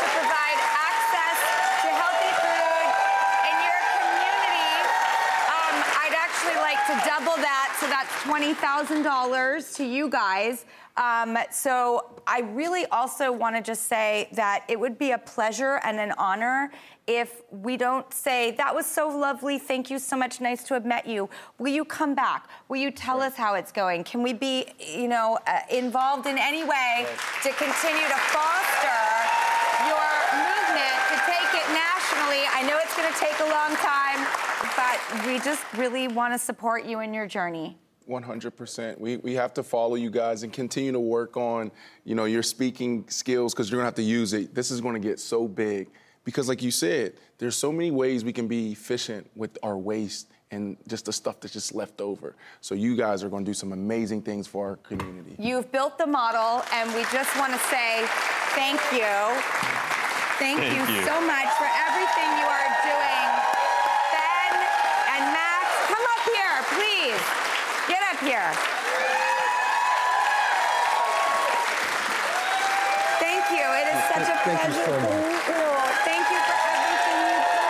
to 0.00 0.06
provide 0.16 0.58
access 0.88 1.38
to 1.84 1.88
healthy 1.92 2.32
food 2.40 2.88
in 3.44 3.56
your 3.60 3.78
community. 3.92 4.72
Um, 5.52 5.74
I'd 6.00 6.16
actually 6.16 6.58
like 6.64 6.80
to 6.88 6.96
double 7.04 7.36
that, 7.44 7.76
so 7.80 7.86
that's 7.86 8.12
$20,000 8.24 9.76
to 9.76 9.84
you 9.84 10.08
guys. 10.08 10.64
Um, 10.96 11.36
so 11.50 12.22
I 12.24 12.40
really 12.40 12.86
also 12.86 13.32
want 13.32 13.56
to 13.56 13.62
just 13.62 13.88
say 13.88 14.28
that 14.32 14.64
it 14.68 14.78
would 14.78 14.96
be 14.96 15.10
a 15.10 15.18
pleasure 15.18 15.80
and 15.82 15.98
an 15.98 16.12
honor 16.18 16.70
if 17.06 17.42
we 17.50 17.76
don't 17.76 18.12
say, 18.14 18.52
that 18.52 18.74
was 18.74 18.86
so 18.86 19.08
lovely, 19.08 19.58
thank 19.58 19.90
you 19.90 19.98
so 19.98 20.16
much, 20.16 20.40
nice 20.40 20.62
to 20.64 20.74
have 20.74 20.86
met 20.86 21.06
you. 21.06 21.28
Will 21.58 21.72
you 21.72 21.84
come 21.84 22.14
back? 22.14 22.48
Will 22.68 22.78
you 22.78 22.90
tell 22.90 23.20
us 23.20 23.34
how 23.34 23.54
it's 23.54 23.72
going? 23.72 24.04
Can 24.04 24.22
we 24.22 24.32
be, 24.32 24.66
you 24.78 25.08
know, 25.08 25.38
uh, 25.46 25.60
involved 25.70 26.26
in 26.26 26.38
any 26.38 26.62
way 26.64 27.06
to 27.42 27.50
continue 27.50 28.06
to 28.06 28.20
foster 28.32 29.00
your 29.84 30.10
movement, 30.32 30.96
to 31.10 31.16
take 31.26 31.50
it 31.60 31.66
nationally? 31.74 32.46
I 32.54 32.64
know 32.66 32.78
it's 32.78 32.96
going 32.96 33.12
to 33.12 33.18
take 33.18 33.38
a 33.40 33.50
long 33.50 33.74
time, 33.82 34.24
but 34.76 35.26
we 35.26 35.40
just 35.40 35.62
really 35.76 36.08
want 36.08 36.32
to 36.32 36.38
support 36.38 36.86
you 36.86 37.00
in 37.00 37.12
your 37.12 37.26
journey. 37.26 37.76
100%. 38.08 38.98
We, 38.98 39.16
we 39.18 39.34
have 39.34 39.54
to 39.54 39.62
follow 39.62 39.94
you 39.94 40.10
guys 40.10 40.42
and 40.42 40.52
continue 40.52 40.92
to 40.92 41.00
work 41.00 41.36
on, 41.36 41.70
you 42.04 42.14
know, 42.14 42.24
your 42.24 42.42
speaking 42.42 43.04
skills 43.08 43.54
because 43.54 43.70
you're 43.70 43.78
going 43.78 43.84
to 43.84 43.88
have 43.88 43.94
to 43.96 44.02
use 44.02 44.32
it. 44.32 44.54
This 44.54 44.70
is 44.70 44.80
going 44.80 44.94
to 44.94 45.08
get 45.08 45.20
so 45.20 45.46
big 45.48 45.88
Because, 46.24 46.48
like 46.48 46.62
you 46.62 46.70
said, 46.70 47.14
there's 47.38 47.56
so 47.56 47.70
many 47.70 47.90
ways 47.90 48.24
we 48.24 48.32
can 48.32 48.48
be 48.48 48.72
efficient 48.72 49.28
with 49.36 49.58
our 49.62 49.76
waste 49.76 50.28
and 50.50 50.76
just 50.86 51.04
the 51.04 51.12
stuff 51.12 51.40
that's 51.40 51.52
just 51.52 51.74
left 51.74 52.00
over. 52.00 52.36
So 52.60 52.74
you 52.74 52.96
guys 52.96 53.22
are 53.24 53.28
going 53.28 53.44
to 53.44 53.50
do 53.50 53.54
some 53.54 53.72
amazing 53.72 54.22
things 54.22 54.46
for 54.46 54.70
our 54.70 54.76
community. 54.76 55.34
You've 55.38 55.70
built 55.72 55.98
the 55.98 56.06
model, 56.06 56.62
and 56.72 56.92
we 56.94 57.02
just 57.12 57.36
want 57.36 57.52
to 57.52 57.58
say 57.58 58.04
thank 58.54 58.80
you. 58.92 59.12
Thank, 60.38 60.58
Thank 60.58 60.88
you, 60.88 60.96
you. 60.96 61.02
so 61.06 61.20
much 61.20 61.46
for 61.58 61.68
everything 61.88 62.03
here. 68.24 68.52
Thank 73.20 73.44
you. 73.52 73.64
It 73.80 73.86
is 73.92 74.00
such 74.08 74.28
a 74.28 74.36
Thank 74.44 74.64
you 74.64 74.72
pleasure. 74.72 74.84
so 74.84 74.96
much. 75.00 75.44
Thank 76.08 76.24
you 76.32 76.40
for 76.48 76.56
everything 76.72 77.18
you 77.28 77.36
do. 77.44 77.68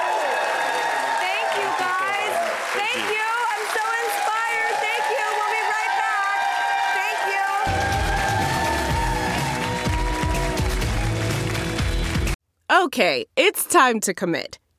Thank 1.24 1.48
you, 1.58 1.68
guys. 1.82 2.34
Thank 2.78 3.02
you. 3.14 3.26
I'm 3.50 3.64
so 3.74 3.84
inspired. 4.04 4.74
Thank 4.78 5.04
you. 5.14 5.24
We'll 5.34 5.52
be 5.58 5.64
right 5.74 5.94
back. 6.02 6.38
Thank 6.98 7.18
you. 12.70 12.84
Okay, 12.86 13.26
it's 13.36 13.64
time 13.66 14.00
to 14.00 14.14
commit. 14.14 14.58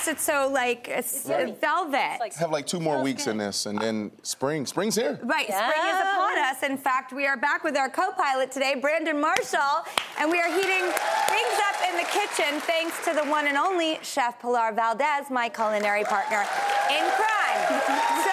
just 0.00 0.08
it's 0.08 0.22
so 0.24 0.48
like 0.52 0.88
it's 0.88 1.26
Right. 1.26 1.58
velvet. 1.60 2.20
have 2.38 2.50
like 2.50 2.66
two 2.66 2.80
more 2.80 3.02
weeks 3.02 3.26
in 3.26 3.36
this, 3.36 3.66
and 3.66 3.78
then 3.78 4.10
spring. 4.22 4.66
Spring's 4.66 4.94
here. 4.96 5.18
Right, 5.22 5.46
spring 5.46 5.86
is 5.86 6.00
upon 6.00 6.38
us. 6.38 6.62
In 6.62 6.76
fact, 6.76 7.12
we 7.12 7.26
are 7.26 7.36
back 7.36 7.64
with 7.64 7.76
our 7.76 7.88
co-pilot 7.88 8.50
today, 8.50 8.74
Brandon 8.74 9.20
Marshall, 9.20 9.84
and 10.18 10.30
we 10.30 10.38
are 10.40 10.48
heating 10.48 10.84
things 11.28 11.56
up 11.68 11.88
in 11.90 11.96
the 11.96 12.06
kitchen 12.10 12.60
thanks 12.60 13.04
to 13.04 13.14
the 13.14 13.24
one 13.24 13.46
and 13.46 13.56
only 13.58 13.98
Chef 14.02 14.38
Pilar 14.40 14.72
Valdes, 14.72 15.30
my 15.30 15.48
culinary 15.48 16.04
partner 16.04 16.44
in 16.90 17.04
crime. 17.16 18.26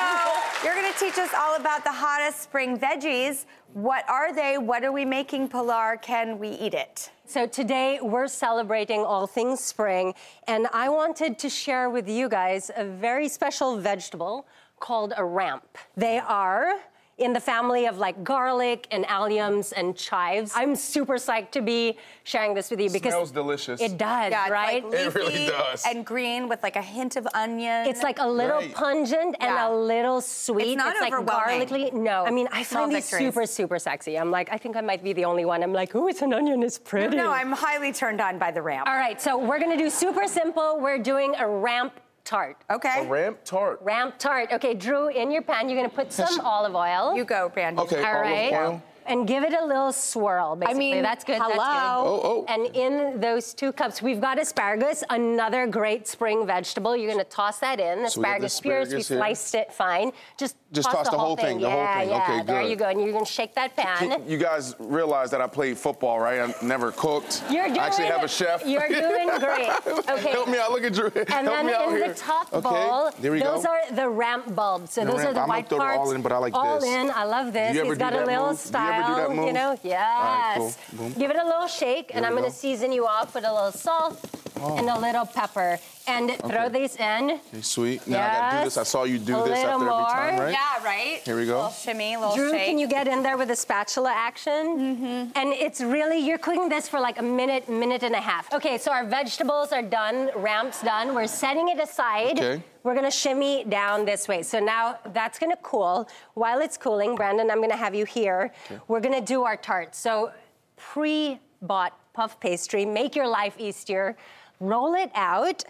you're 0.63 0.73
going 0.73 0.91
to 0.91 0.99
teach 0.99 1.17
us 1.17 1.29
all 1.37 1.55
about 1.55 1.83
the 1.83 1.91
hottest 1.91 2.41
spring 2.41 2.79
veggies. 2.79 3.45
What 3.73 4.09
are 4.09 4.33
they? 4.33 4.57
What 4.57 4.83
are 4.83 4.91
we 4.91 5.05
making, 5.05 5.49
Pilar? 5.49 5.97
Can 5.97 6.39
we 6.39 6.49
eat 6.49 6.73
it? 6.73 7.11
So 7.25 7.45
today 7.45 7.99
we're 8.01 8.27
celebrating 8.27 9.01
all 9.01 9.27
things 9.27 9.59
spring, 9.59 10.13
and 10.47 10.67
I 10.73 10.89
wanted 10.89 11.37
to 11.39 11.49
share 11.49 11.89
with 11.89 12.09
you 12.09 12.27
guys 12.27 12.71
a 12.75 12.85
very 12.85 13.27
special 13.27 13.77
vegetable 13.77 14.47
called 14.79 15.13
a 15.15 15.23
ramp. 15.23 15.77
They 15.95 16.19
are 16.19 16.79
in 17.17 17.33
the 17.33 17.39
family 17.39 17.87
of 17.87 17.97
like 17.97 18.23
garlic 18.23 18.87
and 18.91 19.03
alliums 19.05 19.73
and 19.75 19.95
chives. 19.97 20.51
I'm 20.55 20.75
super 20.75 21.15
psyched 21.15 21.49
to 21.51 21.61
be 21.61 21.97
sharing 22.23 22.53
this 22.53 22.69
with 22.69 22.79
you 22.79 22.89
because 22.91 23.07
it 23.11 23.15
Smells 23.15 23.31
delicious. 23.31 23.81
it 23.81 23.97
does, 23.97 24.31
Yeah, 24.31 24.49
right? 24.49 24.83
like 24.85 24.93
It 24.93 25.15
really 25.15 25.47
does. 25.47 25.83
And 25.87 26.05
green 26.05 26.47
with 26.47 26.61
like 26.61 26.75
a 26.75 26.81
hint 26.81 27.15
of 27.15 27.27
onion. 27.33 27.87
It's 27.87 28.03
like 28.03 28.19
a 28.19 28.27
little 28.27 28.57
Right. 28.59 28.73
pungent 28.73 29.35
and 29.39 29.51
Yeah. 29.55 29.67
a 29.67 29.71
little 29.73 30.21
sweet. 30.21 30.67
It's 30.73 30.77
not 30.77 30.95
like 31.01 31.11
overwhelming. 31.13 31.67
garlicly. 31.67 31.93
No, 31.93 32.23
I 32.23 32.29
mean 32.29 32.47
I 32.51 32.61
Small 32.61 32.83
find 32.83 32.95
these 32.95 33.09
victories. 33.09 33.33
super 33.33 33.45
super 33.47 33.79
sexy. 33.79 34.17
I'm 34.19 34.29
like 34.29 34.49
I 34.51 34.57
think 34.57 34.75
I 34.75 34.81
might 34.81 35.03
be 35.03 35.13
the 35.13 35.25
only 35.25 35.45
one. 35.45 35.63
I'm 35.63 35.73
like, 35.73 35.95
oh, 35.95 36.07
it's 36.07 36.21
an 36.21 36.33
onion. 36.33 36.61
It's 36.61 36.77
pretty. 36.77 37.17
No, 37.17 37.31
I'm 37.31 37.51
highly 37.51 37.91
turned 37.93 38.21
on 38.21 38.37
by 38.37 38.51
the 38.51 38.61
ramp. 38.61 38.87
All 38.87 38.95
right, 38.95 39.19
so 39.19 39.37
we're 39.39 39.59
gonna 39.59 39.75
do 39.77 39.89
super 39.89 40.27
simple. 40.27 40.77
We're 40.79 40.99
doing 40.99 41.33
a 41.39 41.47
ramp 41.47 41.93
tart. 42.27 42.57
Okay. 42.69 43.05
A 43.05 43.07
ramp 43.07 43.39
tart. 43.45 43.79
Ramp 43.81 44.15
tart. 44.19 44.51
Okay, 44.51 44.73
Drew, 44.73 45.07
in 45.09 45.31
your 45.31 45.41
pan, 45.41 45.69
you're 45.69 45.77
gonna 45.77 45.89
put 45.89 46.11
some 46.21 46.39
olive 46.41 46.75
oil. 46.75 47.15
You 47.15 47.23
go, 47.23 47.49
Brandon. 47.49 47.83
Okay, 47.85 47.99
All 48.03 48.17
olive 48.17 48.21
right. 48.21 48.53
oil. 48.53 48.83
And 49.09 49.25
give 49.25 49.43
it 49.43 49.53
a 49.53 49.65
little 49.65 49.93
swirl, 49.93 50.57
basically. 50.57 50.79
mean, 50.79 51.01
that's 51.01 51.23
good. 51.23 51.39
That's 51.39 51.53
hello. 51.53 52.03
good. 52.03 52.27
Oh, 52.27 52.45
oh. 52.45 52.45
And 52.53 52.75
in 52.75 53.21
those 53.21 53.53
two 53.53 53.71
cups, 53.71 54.01
we've 54.01 54.19
got 54.19 54.37
asparagus, 54.37 55.01
another 55.09 55.65
great 55.65 56.09
spring 56.09 56.45
vegetable. 56.45 56.93
You're 56.93 57.11
gonna 57.11 57.23
toss 57.23 57.59
that 57.59 57.79
in. 57.79 57.99
So 57.99 58.01
the 58.01 58.27
asparagus 58.27 58.53
spears, 58.53 58.89
we 58.93 58.97
asparagus 58.99 59.07
here. 59.07 59.17
sliced 59.17 59.55
it 59.55 59.73
fine. 59.73 60.11
Just, 60.37 60.57
Just 60.73 60.91
toss 60.91 61.09
the 61.09 61.17
whole 61.17 61.37
thing, 61.37 61.59
the 61.61 61.69
whole 61.69 61.85
thing. 61.85 62.09
Yeah, 62.09 62.17
Okay, 62.23 62.43
there 62.43 62.61
you 62.61 62.75
go. 62.75 62.85
And 62.89 63.01
you're 63.01 63.13
gonna 63.13 63.25
shake 63.25 63.55
that 63.55 63.73
pan. 63.75 64.21
You 64.27 64.37
guys 64.37 64.75
realize 64.79 65.31
that 65.31 65.39
I 65.39 65.47
played 65.47 65.77
football, 65.77 66.19
right? 66.19 66.41
I 66.41 66.53
never 66.65 66.91
cooked. 66.91 67.41
You're 67.49 67.67
doing 67.67 67.79
I 67.79 67.85
actually 67.87 68.07
have 68.07 68.23
a 68.23 68.27
chef. 68.27 68.65
You're 68.65 68.87
doing 68.87 69.27
great. 69.39 69.69
Okay. 69.87 70.31
Help 70.31 70.49
me 70.49 70.57
out. 70.57 70.71
Look 70.71 70.83
at 70.83 70.93
Drew. 70.93 71.09
And 71.15 71.29
Help 71.29 71.45
then 71.45 71.65
me 71.67 71.73
out 71.73 71.87
in 71.89 71.95
here. 71.95 72.07
the 72.09 72.13
top 72.15 72.53
okay. 72.53 72.69
bowl, 72.69 73.11
There 73.21 73.31
we 73.31 73.39
those 73.39 73.63
go. 73.63 73.69
are 73.71 73.91
the 73.95 74.09
ramp 74.09 74.53
bulbs. 74.55 74.91
So 74.91 75.01
The 75.05 75.11
those 75.11 75.19
ramp- 75.19 75.29
are 75.29 75.33
the 75.35 75.39
I'm 75.41 75.47
gonna 75.47 75.57
white 75.59 75.69
throw 75.69 75.77
it 75.77 75.81
parts. 75.81 75.97
all 75.99 76.11
in, 76.11 76.21
but 76.21 76.31
I 76.33 76.37
like 76.37 76.53
all 76.53 76.79
this. 76.81 76.89
in. 76.89 77.11
I 77.11 77.23
love 77.23 77.53
this. 77.53 77.73
you 77.75 77.83
He's 77.85 77.97
got 77.97 78.13
a 78.13 78.25
little 78.25 78.47
move? 78.49 78.61
Do 78.71 78.77
you 78.77 78.83
ever 78.85 79.07
do 79.07 79.13
style. 79.13 79.33
move? 79.33 79.47
You 79.47 79.53
know, 79.53 79.79
yes. 79.83 80.59
right, 80.59 80.77
cool. 80.97 81.09
Give 81.11 81.31
it 81.31 81.37
a 81.37 81.45
little 81.45 81.67
shake, 81.67 82.11
and 82.13 82.25
I'm 82.25 82.35
gonna 82.35 82.51
season 82.51 82.91
you 82.91 83.07
off 83.07 83.33
with 83.35 83.45
a 83.45 83.53
little 83.53 83.71
salt 83.71 84.19
Oh. 84.61 84.77
and 84.77 84.89
a 84.89 84.99
little 84.99 85.25
pepper, 85.25 85.79
and 86.07 86.31
throw 86.39 86.69
these 86.69 86.95
in. 86.95 87.31
Okay, 87.31 87.61
sweet. 87.61 88.07
Now 88.07 88.23
I 88.23 88.27
gotta 88.27 88.57
do 88.59 88.63
this. 88.65 88.77
I 88.77 88.83
saw 88.83 89.03
you 89.03 89.17
do 89.19 89.35
A 89.37 89.43
this 89.43 89.63
little 89.63 89.71
after 89.71 89.73
every 89.73 90.03
time, 90.13 90.35
more. 90.35 90.45
right? 90.45 90.51
Yeah, 90.53 90.83
right. 90.85 91.21
Here 91.23 91.35
we 91.35 91.45
go. 91.45 91.55
Little 91.55 91.69
shimmy, 91.71 92.15
little 92.17 92.35
Drew, 92.35 92.51
shake. 92.51 92.65
can 92.67 92.77
you 92.79 92.87
get 92.87 93.07
in 93.07 93.23
there 93.23 93.37
with 93.37 93.51
a 93.51 93.55
spatula 93.55 94.11
action? 94.15 94.77
Mm-hmm. 94.77 95.31
And 95.35 95.53
it's 95.53 95.81
really, 95.81 96.19
you're 96.19 96.37
cooking 96.37 96.69
this 96.69 96.87
for 96.87 96.99
like 96.99 97.19
a 97.19 97.23
minute, 97.23 97.67
minute 97.69 98.03
and 98.03 98.15
a 98.15 98.21
half. 98.21 98.51
Okay, 98.53 98.77
so 98.77 98.91
our 98.91 99.05
vegetables 99.05 99.71
are 99.71 99.83
done, 99.83 100.29
ramps 100.35 100.81
done. 100.81 101.13
We're 101.13 101.27
setting 101.27 101.69
it 101.69 101.79
aside. 101.79 102.39
Okay. 102.39 102.63
We're 102.83 102.95
gonna 102.95 103.11
shimmy 103.11 103.65
down 103.65 104.05
this 104.05 104.27
way. 104.29 104.43
So 104.43 104.59
now 104.59 104.97
that's 105.13 105.37
gonna 105.37 105.57
cool. 105.61 106.07
While 106.35 106.59
it's 106.61 106.77
cooling, 106.77 107.15
Brandon, 107.15 107.51
I'm 107.51 107.59
gonna 107.59 107.75
have 107.75 107.93
you 107.93 108.05
here. 108.05 108.53
We're 108.87 109.01
gonna 109.01 109.19
do 109.19 109.43
our 109.43 109.57
tart. 109.57 109.93
So 109.93 110.31
pre-bought 110.77 111.93
puff 112.13 112.39
pastry, 112.39 112.85
make 112.85 113.15
your 113.15 113.27
life 113.27 113.55
easier. 113.59 114.15
Roll 114.59 114.95
it 114.95 115.11
out 115.13 115.63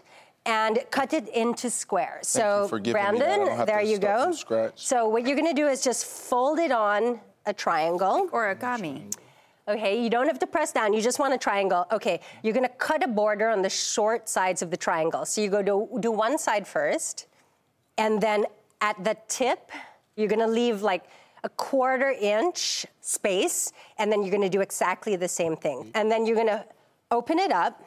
and 0.45 0.79
cut 0.91 1.13
it 1.13 1.27
into 1.29 1.69
squares. 1.69 2.31
Thank 2.31 2.43
so 2.43 2.63
you 2.63 2.67
for 2.69 2.79
giving 2.79 3.01
me. 3.01 3.07
I 3.07 3.11
Brandon, 3.11 3.45
don't 3.47 3.57
have 3.57 3.67
there 3.67 3.81
to 3.81 3.85
you 3.85 3.97
start 3.97 4.17
go. 4.17 4.23
from 4.25 4.33
scratch. 4.33 4.87
So 4.87 5.07
what 5.09 5.27
you're 5.27 5.35
gonna 5.35 5.53
do 5.53 5.67
is 5.67 5.83
just 5.83 6.05
fold 6.05 6.59
it 6.59 6.71
on 6.71 7.19
a 7.45 7.53
triangle. 7.53 8.29
Or 8.31 8.55
origami. 8.55 9.13
Okay, 9.67 10.01
you 10.01 10.09
don't 10.09 10.27
have 10.27 10.39
to 10.39 10.47
press 10.47 10.71
down, 10.71 10.93
you 10.93 11.01
just 11.01 11.19
want 11.19 11.33
a 11.33 11.37
triangle. 11.37 11.85
Okay, 11.91 12.21
you're 12.41 12.53
gonna 12.53 12.69
cut 12.69 13.03
a 13.03 13.07
border 13.07 13.49
on 13.49 13.61
the 13.61 13.69
short 13.69 14.29
sides 14.29 14.61
of 14.61 14.71
the 14.71 14.77
triangle. 14.77 15.25
So 15.25 15.41
you 15.41 15.49
go 15.49 15.61
to 15.61 15.99
do 15.99 16.11
one 16.11 16.37
side 16.37 16.65
first, 16.65 17.27
and 17.97 18.21
then 18.21 18.45
at 18.79 19.03
the 19.03 19.17
tip, 19.27 19.69
you're 20.15 20.29
gonna 20.29 20.47
leave 20.47 20.81
like 20.81 21.03
a 21.43 21.49
quarter 21.49 22.11
inch 22.11 22.85
space, 23.01 23.73
and 23.97 24.09
then 24.09 24.23
you're 24.23 24.31
gonna 24.31 24.49
do 24.49 24.61
exactly 24.61 25.17
the 25.17 25.27
same 25.27 25.57
thing. 25.57 25.91
And 25.93 26.09
then 26.09 26.25
you're 26.25 26.37
gonna 26.37 26.63
open 27.11 27.37
it 27.37 27.51
up. 27.51 27.83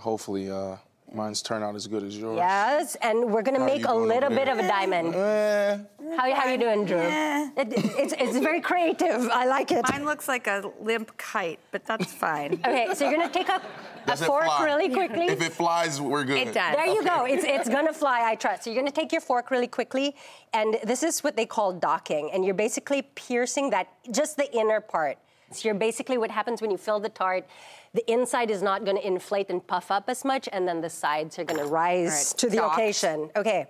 Hopefully, 0.00 0.50
uh, 0.50 0.76
Mine's 1.12 1.42
turn 1.42 1.62
out 1.62 1.74
as 1.74 1.86
good 1.86 2.02
as 2.04 2.16
yours. 2.16 2.36
Yes, 2.36 2.96
and 3.02 3.32
we're 3.32 3.42
gonna 3.42 3.58
How 3.58 3.66
make 3.66 3.84
a 3.84 3.94
little 3.94 4.30
bit 4.30 4.48
of 4.48 4.58
a 4.58 4.66
diamond. 4.66 5.14
Eh. 5.14 5.78
How, 6.16 6.34
how 6.34 6.48
you 6.48 6.58
doing, 6.58 6.84
Drew? 6.86 7.00
It, 7.00 7.68
it's, 7.98 8.14
it's 8.16 8.38
very 8.38 8.60
creative. 8.60 9.28
I 9.30 9.44
like 9.46 9.72
it. 9.72 9.84
Mine 9.90 10.04
looks 10.04 10.28
like 10.28 10.46
a 10.46 10.70
limp 10.80 11.16
kite, 11.16 11.58
but 11.70 11.84
that's 11.84 12.12
fine. 12.12 12.60
Okay, 12.70 12.94
so 12.94 13.08
you're 13.08 13.18
gonna 13.18 13.32
take 13.32 13.48
a, 13.48 13.60
a 14.06 14.16
fork 14.16 14.44
fly? 14.44 14.64
really 14.64 14.88
quickly. 14.88 15.26
If 15.26 15.42
it 15.42 15.52
flies, 15.52 16.00
we're 16.00 16.24
good. 16.24 16.38
It 16.38 16.54
does. 16.54 16.76
There 16.76 16.86
you 16.86 17.04
go. 17.04 17.24
It's, 17.24 17.44
it's 17.44 17.68
gonna 17.68 17.92
fly, 17.92 18.22
I 18.24 18.36
trust. 18.36 18.64
So 18.64 18.70
you're 18.70 18.80
gonna 18.80 18.92
take 18.92 19.10
your 19.12 19.20
fork 19.20 19.50
really 19.50 19.66
quickly, 19.66 20.14
and 20.52 20.78
this 20.84 21.02
is 21.02 21.20
what 21.24 21.36
they 21.36 21.46
call 21.46 21.72
docking, 21.72 22.30
and 22.32 22.44
you're 22.44 22.54
basically 22.54 23.02
piercing 23.02 23.70
that, 23.70 23.88
just 24.12 24.36
the 24.36 24.50
inner 24.56 24.80
part. 24.80 25.18
So 25.52 25.68
you're 25.68 25.74
basically 25.74 26.16
what 26.18 26.30
happens 26.30 26.62
when 26.62 26.70
you 26.70 26.76
fill 26.78 27.00
the 27.00 27.08
tart. 27.08 27.44
The 27.92 28.08
inside 28.10 28.50
is 28.50 28.62
not 28.62 28.84
gonna 28.84 29.00
inflate 29.00 29.50
and 29.50 29.66
puff 29.66 29.90
up 29.90 30.04
as 30.08 30.24
much, 30.24 30.48
and 30.52 30.66
then 30.68 30.80
the 30.80 30.90
sides 30.90 31.38
are 31.38 31.44
gonna 31.44 31.66
rise 31.66 32.08
All 32.08 32.16
right, 32.16 32.38
to 32.38 32.50
the 32.50 32.56
docked. 32.56 32.74
occasion. 32.78 33.30
Okay. 33.34 33.66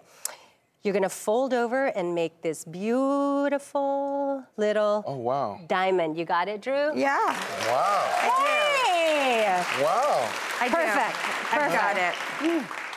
You're 0.82 0.94
gonna 0.94 1.08
fold 1.10 1.52
over 1.52 1.86
and 1.86 2.14
make 2.14 2.40
this 2.42 2.64
beautiful 2.64 4.44
little 4.56 5.04
Oh 5.06 5.16
wow. 5.16 5.60
diamond. 5.68 6.16
You 6.18 6.24
got 6.24 6.48
it, 6.48 6.60
Drew? 6.62 6.96
Yeah, 6.96 7.18
Wow. 7.68 8.30
Hey! 8.46 9.62
Wow. 9.82 10.28
I 10.60 10.68
do. 10.68 10.74
Perfect. 10.74 11.54
I've 11.54 11.72
got 11.72 11.96
it. 11.96 12.14
Mm. 12.40 12.89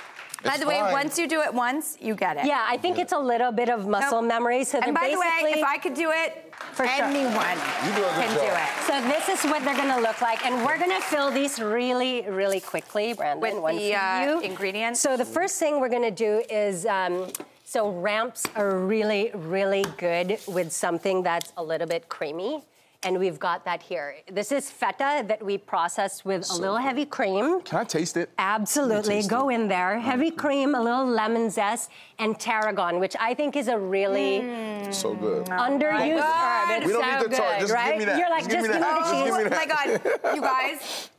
By 0.44 0.52
It's 0.52 0.60
the 0.60 0.68
way, 0.68 0.80
fine. 0.80 0.92
once 0.92 1.18
you 1.18 1.28
do 1.28 1.42
it 1.42 1.54
once, 1.54 1.98
you 2.02 2.16
get 2.16 2.36
it. 2.38 2.46
Yeah, 2.46 2.66
I 2.68 2.76
think 2.78 3.00
it's 3.00 3.14
a 3.14 3.18
little 3.18 3.52
bit 3.54 3.70
of 3.70 3.88
muscle 3.88 4.22
Nope. 4.22 4.28
memory. 4.30 4.66
So 4.66 4.78
And 4.80 4.88
they're 4.88 4.94
by 4.94 5.10
the 5.10 5.18
way, 5.20 5.54
if 5.58 5.64
I 5.64 5.78
could 5.78 5.94
do 5.94 6.12
it, 6.12 6.54
For 6.74 6.86
anyone 6.86 7.58
You 7.86 7.92
do 7.96 8.04
a 8.04 8.14
good 8.16 8.26
can 8.26 8.30
job. 8.36 8.40
do 8.42 8.52
it. 8.66 8.70
So 8.88 9.02
this 9.08 9.30
is 9.30 9.50
what 9.50 9.64
they're 9.64 9.76
gonna 9.76 10.00
look 10.02 10.22
like, 10.22 10.46
and 10.46 10.66
we're 10.66 10.78
gonna 10.80 11.00
fill 11.02 11.30
these 11.32 11.60
really, 11.62 12.24
really 12.28 12.60
quickly, 12.60 13.14
Brandon. 13.14 13.42
With 13.42 13.62
one 13.62 13.78
the 13.78 13.92
for 13.94 13.98
uh, 14.00 14.26
you. 14.26 14.42
ingredients. 14.42 15.00
So 15.00 15.16
the 15.16 15.26
first 15.26 15.60
thing 15.60 15.80
we're 15.80 15.90
gonna 15.90 16.12
do 16.12 16.44
is, 16.50 16.86
um, 16.86 17.28
so 17.64 17.90
ramps 17.90 18.44
are 18.56 18.78
really, 18.80 19.32
really 19.34 19.86
good 19.98 20.40
with 20.48 20.72
something 20.72 21.24
that's 21.24 21.54
a 21.58 21.64
little 21.64 21.88
bit 21.88 22.10
creamy. 22.10 22.64
And 23.06 23.20
we've 23.20 23.40
got 23.40 23.66
that 23.66 23.84
here. 23.84 24.16
This 24.32 24.52
is 24.52 24.70
feta 24.72 25.26
that 25.28 25.44
we 25.44 25.58
processed 25.58 26.24
with 26.24 26.50
a 26.50 26.56
little 26.56 26.78
heavy 26.78 27.06
cream. 27.06 27.62
Can 27.62 27.80
I 27.80 27.84
taste 27.84 28.16
it? 28.16 28.30
Absolutely. 28.38 29.16
taste 29.16 29.30
Go 29.30 29.50
it. 29.50 29.56
in 29.56 29.68
there. 29.68 30.00
Heavy 30.00 30.32
cream, 30.32 30.74
a 30.74 30.82
little 30.82 31.06
lemon 31.06 31.50
zest, 31.50 31.90
and 32.18 32.40
tarragon, 32.40 33.00
which 33.00 33.16
I 33.20 33.34
think 33.34 33.58
is 33.58 33.68
a 33.68 33.78
really 33.78 34.42
mm. 34.42 34.94
So 34.94 35.16
good. 35.16 35.50
Oh 35.50 35.54
underused 35.54 36.22
herb. 36.22 36.70
It's 36.70 36.86
We 36.86 36.94
don't 36.94 37.04
so 37.04 37.12
need 37.12 37.26
the 37.26 37.30
good, 37.30 37.38
tart. 37.38 37.60
Just 37.60 37.68
give 37.68 37.76
right? 37.76 37.98
me 37.98 38.06
that. 38.06 38.18
You're 38.20 38.30
like, 38.30 38.44
Just 38.44 38.52
just, 38.52 38.68
give 38.68 38.72
me 38.72 38.80
give 38.80 38.82
me 38.82 38.84
the 38.84 39.00
Just 39.00 39.12
cheese. 39.12 39.32
Oh 39.34 39.50
my 39.50 39.66
God, 39.66 40.36
you 40.36 40.42
guys. 40.42 41.10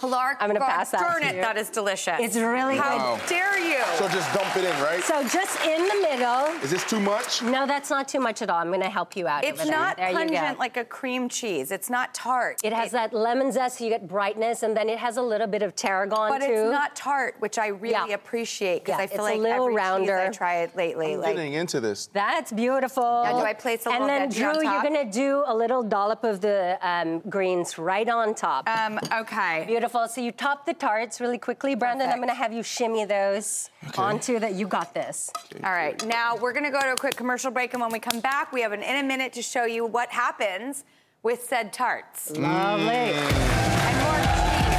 Pilar, 0.00 0.36
I'm 0.40 0.48
gonna 0.48 0.60
pass 0.60 0.90
that 0.92 1.00
darn 1.00 1.22
to 1.22 1.28
it, 1.28 1.40
that 1.42 1.56
is 1.56 1.70
delicious. 1.70 2.16
It's 2.20 2.36
really 2.36 2.76
How 2.76 3.16
good. 3.16 3.28
dare 3.28 3.58
you? 3.58 3.82
So 3.96 4.08
just 4.08 4.32
dump 4.32 4.56
it 4.56 4.64
in, 4.64 4.82
right? 4.82 5.02
So 5.02 5.22
just 5.26 5.60
in 5.66 5.82
the 5.88 5.94
middle. 6.08 6.44
Is 6.62 6.70
this 6.70 6.84
too 6.84 7.00
much? 7.00 7.42
No, 7.42 7.66
that's 7.66 7.90
not 7.90 8.06
too 8.08 8.20
much 8.20 8.40
at 8.42 8.50
all. 8.50 8.58
I'm 8.60 8.68
going 8.68 8.80
to 8.80 8.88
help 8.88 9.16
you 9.16 9.26
out. 9.26 9.44
It's 9.44 9.60
over 9.60 9.68
there. 9.70 9.78
not 9.78 9.96
there 9.96 10.10
you 10.10 10.16
pungent 10.16 10.54
go. 10.54 10.58
like 10.58 10.76
a 10.76 10.84
cream 10.84 11.28
cheese. 11.28 11.70
It's 11.72 11.90
not 11.90 12.14
tart. 12.14 12.60
It 12.62 12.72
has 12.72 12.92
that 12.92 13.12
lemon 13.12 13.50
zest, 13.50 13.78
so 13.78 13.84
you 13.84 13.90
get 13.90 14.06
brightness, 14.06 14.62
and 14.62 14.76
then 14.76 14.88
it 14.88 14.98
has 14.98 15.16
a 15.16 15.22
little 15.22 15.46
bit 15.46 15.62
of 15.62 15.74
tarragon 15.74 16.28
but 16.30 16.38
too. 16.38 16.46
it's 16.52 16.70
not 16.70 16.94
tart, 16.94 17.34
which 17.40 17.58
I 17.58 17.68
really 17.68 17.92
Yeah. 17.92 18.14
appreciate 18.14 18.84
because 18.84 18.98
Yeah, 18.98 19.04
I 19.04 19.06
feel 19.08 19.16
it's 19.18 19.20
a 19.20 19.32
like 19.32 19.40
little 19.40 19.64
every 19.64 19.74
rounder. 19.74 20.18
cheese 20.28 20.36
I 20.36 20.38
tried 20.38 20.76
lately, 20.76 21.14
I'm 21.14 21.20
like 21.20 21.36
getting 21.36 21.54
into 21.54 21.80
this. 21.80 22.08
That's 22.12 22.52
beautiful. 22.52 23.22
Yeah, 23.24 23.32
do 23.32 23.38
I 23.38 23.52
place 23.54 23.86
a 23.86 23.90
and 23.90 24.04
little 24.04 24.18
then, 24.18 24.28
Drew, 24.30 24.48
on 24.48 24.62
you're 24.72 24.82
going 24.82 25.06
to 25.06 25.10
do 25.10 25.42
a 25.46 25.54
little 25.54 25.82
dollop 25.82 26.22
of 26.24 26.40
the 26.40 26.78
um, 26.82 27.20
greens 27.28 27.78
right 27.78 28.08
on 28.08 28.34
top. 28.34 28.68
um, 28.68 28.98
okay. 29.12 29.36
Beautiful. 29.66 30.08
So 30.08 30.20
you 30.20 30.32
top 30.32 30.66
the 30.66 30.74
tarts 30.74 31.20
really 31.20 31.38
quickly. 31.38 31.74
Brandon, 31.74 32.08
I'm 32.08 32.16
going 32.16 32.28
to 32.28 32.34
have 32.34 32.52
you 32.52 32.62
shimmy 32.62 33.04
those 33.04 33.70
onto 33.96 34.38
that. 34.38 34.54
You 34.54 34.66
got 34.66 34.94
this. 34.94 35.30
All 35.64 35.72
right, 35.72 36.04
now 36.06 36.36
we're 36.36 36.52
gonna 36.52 36.70
go 36.70 36.80
to 36.80 36.92
a 36.92 36.96
quick 36.96 37.16
commercial 37.16 37.50
break, 37.50 37.72
and 37.72 37.80
when 37.80 37.90
we 37.90 37.98
come 37.98 38.20
back, 38.20 38.52
we 38.52 38.60
have 38.62 38.72
an 38.72 38.82
in 38.82 39.04
a 39.04 39.06
minute 39.06 39.32
to 39.34 39.42
show 39.42 39.64
you 39.64 39.84
what 39.84 40.10
happens 40.10 40.84
with 41.22 41.42
said 41.42 41.72
tarts. 41.72 42.30
Lovely. 42.30 42.94
And 42.94 43.96
more 44.02 44.20
cheese, 44.34 44.78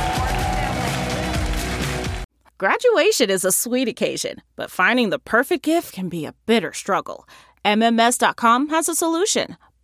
more. 2.16 2.26
Graduation 2.58 3.30
is 3.30 3.44
a 3.44 3.52
sweet 3.52 3.88
occasion, 3.88 4.42
but 4.56 4.72
finding 4.72 5.10
the 5.10 5.20
perfect 5.20 5.64
gift 5.64 5.94
can 5.94 6.10
be 6.10 6.26
a 6.26 6.34
bitter 6.46 6.74
struggle. 6.74 7.28
MMS.com 7.66 8.70
has 8.70 8.88
a 8.88 8.96
solution. 8.96 9.58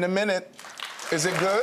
In 0.00 0.04
a 0.04 0.08
minute. 0.08 0.50
Is 1.12 1.26
it 1.26 1.38
good? 1.38 1.62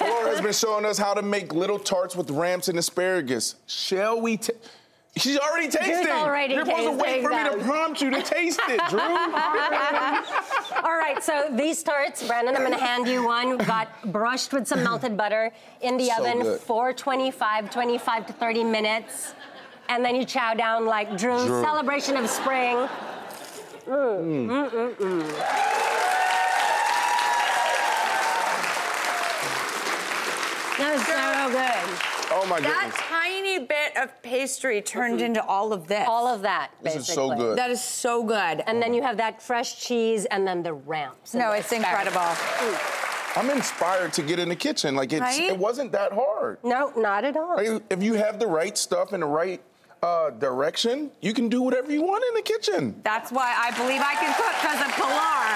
Laura 0.00 0.30
has 0.30 0.40
been 0.40 0.52
showing 0.52 0.84
us 0.84 0.96
how 0.98 1.14
to 1.14 1.20
make 1.22 1.52
little 1.52 1.80
tarts 1.80 2.14
with 2.14 2.30
ramps 2.30 2.68
and 2.68 2.78
asparagus. 2.78 3.56
Shall 3.66 4.20
we? 4.20 4.36
ta- 4.36 4.52
She's 5.16 5.36
already 5.36 5.66
tasting. 5.66 6.06
already 6.12 6.54
You're 6.54 6.64
supposed 6.64 6.84
to 6.96 7.02
wait 7.04 7.24
for 7.24 7.30
me 7.30 7.42
to 7.42 7.56
prompt 7.64 8.00
you 8.02 8.10
to 8.10 8.22
taste 8.22 8.60
it, 8.68 8.80
Drew. 8.88 9.00
All 9.00 10.96
right, 10.96 11.16
so 11.20 11.48
these 11.50 11.82
tarts, 11.82 12.24
Brandon, 12.24 12.54
I'm 12.54 12.62
going 12.62 12.72
to 12.72 12.78
hand 12.78 13.08
you 13.08 13.26
one. 13.26 13.56
Got 13.58 13.88
brushed 14.12 14.52
with 14.52 14.68
some 14.68 14.84
melted 14.84 15.16
butter 15.16 15.50
in 15.80 15.96
the 15.96 16.06
So 16.06 16.20
oven 16.24 16.42
good. 16.42 16.60
for 16.60 16.92
25, 16.92 17.68
25 17.68 18.26
to 18.28 18.32
30 18.32 18.62
minutes. 18.62 19.34
And 19.88 20.04
then 20.04 20.14
you 20.14 20.24
chow 20.24 20.54
down 20.54 20.86
like 20.86 21.18
Drew, 21.18 21.46
Drew. 21.48 21.62
celebration 21.64 22.16
of 22.16 22.30
spring. 22.30 22.76
Mm. 23.88 24.46
Mm, 24.46 24.70
mm, 24.70 24.94
mm. 24.94 25.58
That 30.82 30.94
was 30.94 31.06
so 31.06 31.48
good. 31.50 32.32
Oh 32.34 32.46
my 32.48 32.56
goodness. 32.58 32.74
That 32.94 33.04
tiny 33.08 33.58
bit 33.60 33.96
of 33.96 34.20
pastry 34.22 34.80
turned 34.82 35.20
into 35.20 35.44
all 35.44 35.72
of 35.72 35.86
this. 35.86 36.04
All 36.08 36.26
of 36.26 36.42
that, 36.42 36.70
This 36.82 36.94
basically. 36.94 37.00
is 37.00 37.14
so 37.14 37.36
good. 37.36 37.58
That 37.58 37.70
is 37.70 37.82
so 37.84 38.24
good. 38.24 38.62
And 38.66 38.82
then 38.82 38.92
you 38.94 39.02
have 39.02 39.16
that 39.18 39.40
fresh 39.42 39.78
cheese 39.80 40.24
and 40.26 40.46
then 40.46 40.62
the 40.62 40.72
ramps. 40.72 41.34
No, 41.34 41.52
it's 41.52 41.70
asparagus. 41.70 42.08
incredible. 42.10 42.78
I'm 43.36 43.48
inspired 43.50 44.12
to 44.14 44.22
get 44.22 44.38
in 44.38 44.48
the 44.48 44.56
kitchen. 44.56 44.94
Like 44.96 45.12
it's, 45.12 45.20
Right? 45.22 45.50
it 45.50 45.56
wasn't 45.58 45.92
that 45.92 46.12
hard. 46.12 46.58
No, 46.64 46.92
not 46.96 47.24
at 47.24 47.36
all. 47.36 47.56
Like, 47.56 47.82
if 47.90 48.02
you 48.02 48.14
have 48.14 48.38
the 48.40 48.46
right 48.46 48.76
stuff 48.76 49.12
in 49.12 49.20
the 49.20 49.26
right 49.26 49.62
uh, 50.02 50.30
direction, 50.30 51.10
you 51.20 51.32
can 51.32 51.48
do 51.48 51.62
whatever 51.62 51.92
you 51.92 52.02
want 52.02 52.24
in 52.28 52.34
the 52.34 52.42
kitchen. 52.42 53.00
That's 53.04 53.30
why 53.30 53.54
I 53.56 53.70
believe 53.78 54.00
I 54.02 54.14
can 54.16 54.34
cook 54.34 54.52
because 54.60 54.80
of 54.82 54.90
Pilar. 54.98 55.46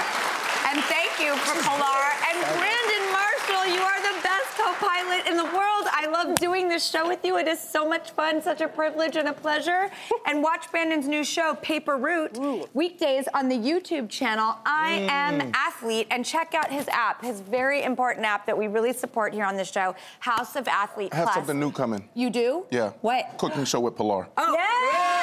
And 0.70 0.78
thank 0.86 1.18
you 1.18 1.34
for 1.42 1.54
Pilar. 1.66 2.04
And 2.30 2.36
Brandon 2.54 3.04
Marshall, 3.12 3.64
you 3.74 3.82
are 3.82 4.00
the 4.06 4.16
best 4.22 4.48
co-pilot 4.56 5.26
in 5.28 5.36
the 5.36 5.44
world. 5.44 5.84
I 5.92 6.06
love 6.26 6.38
doing 6.40 6.68
this 6.68 6.88
show 6.88 7.06
with 7.06 7.24
you. 7.24 7.38
It 7.38 7.48
is 7.48 7.60
so 7.60 7.88
much 7.88 8.10
fun, 8.10 8.42
such 8.42 8.60
a 8.60 8.68
privilege 8.68 9.16
and 9.16 9.28
a 9.28 9.32
pleasure. 9.32 9.90
And 10.26 10.42
watch 10.42 10.70
Brandon's 10.70 11.08
new 11.08 11.24
show, 11.24 11.54
Paper 11.62 11.96
Route, 11.96 12.68
weekdays 12.74 13.28
on 13.34 13.48
the 13.48 13.56
YouTube 13.56 14.08
channel, 14.08 14.56
I 14.64 15.00
mm. 15.00 15.10
Am 15.10 15.52
Athlete. 15.54 16.06
And 16.10 16.24
check 16.24 16.54
out 16.54 16.70
his 16.70 16.88
app, 16.88 17.22
his 17.22 17.40
very 17.40 17.82
important 17.82 18.26
app 18.26 18.46
that 18.46 18.56
we 18.56 18.68
really 18.68 18.92
support 18.92 19.34
here 19.34 19.44
on 19.44 19.56
the 19.56 19.64
show, 19.64 19.94
House 20.20 20.56
of 20.56 20.68
Athlete 20.68 21.10
I 21.12 21.16
have 21.16 21.24
Plus. 21.26 21.36
something 21.36 21.60
new 21.60 21.70
coming. 21.70 22.08
You 22.14 22.30
do? 22.30 22.66
Yeah. 22.70 22.92
What? 23.00 23.36
Cooking 23.38 23.64
show 23.64 23.80
with 23.80 23.96
Pilar. 23.96 24.28
Oh. 24.36 24.50
You 24.50 25.15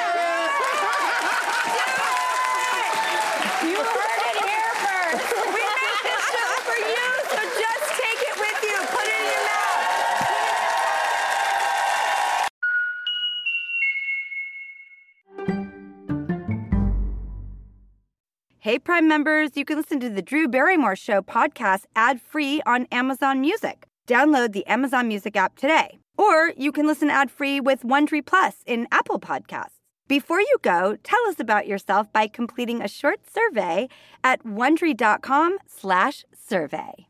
Hey, 18.64 18.78
Prime 18.78 19.06
members, 19.06 19.50
you 19.56 19.64
can 19.66 19.76
listen 19.76 20.00
to 20.00 20.08
the 20.08 20.22
Drew 20.22 20.48
Barrymore 20.48 20.96
Show 20.96 21.20
podcast 21.20 21.82
ad 21.94 22.22
free 22.22 22.62
on 22.64 22.86
Amazon 22.90 23.42
Music. 23.42 23.84
Download 24.08 24.52
the 24.52 24.66
Amazon 24.66 25.06
Music 25.06 25.36
app 25.36 25.56
today. 25.56 25.98
Or 26.16 26.54
you 26.56 26.72
can 26.72 26.86
listen 26.86 27.10
ad 27.10 27.30
free 27.30 27.60
with 27.60 27.82
Wondery 27.82 28.24
Plus 28.24 28.62
in 28.64 28.88
Apple 28.90 29.20
Podcasts. 29.20 29.74
Before 30.08 30.40
you 30.40 30.56
go, 30.62 30.96
tell 31.02 31.20
us 31.28 31.38
about 31.38 31.66
yourself 31.66 32.10
by 32.10 32.26
completing 32.26 32.80
a 32.80 32.88
short 32.88 33.20
survey 33.30 33.86
at 34.24 34.42
wondery.com/survey. 34.44 37.06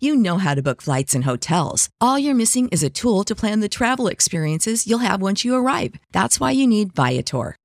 You 0.00 0.16
know 0.16 0.38
how 0.38 0.54
to 0.56 0.62
book 0.62 0.82
flights 0.82 1.14
and 1.14 1.22
hotels. 1.22 1.88
All 2.00 2.18
you're 2.18 2.34
missing 2.34 2.68
is 2.70 2.82
a 2.82 2.90
tool 2.90 3.22
to 3.26 3.36
plan 3.36 3.60
the 3.60 3.68
travel 3.68 4.08
experiences 4.08 4.88
you'll 4.88 4.98
have 4.98 5.22
once 5.22 5.44
you 5.44 5.54
arrive. 5.54 5.94
That's 6.10 6.40
why 6.40 6.50
you 6.50 6.66
need 6.66 6.96
Viator. 6.96 7.54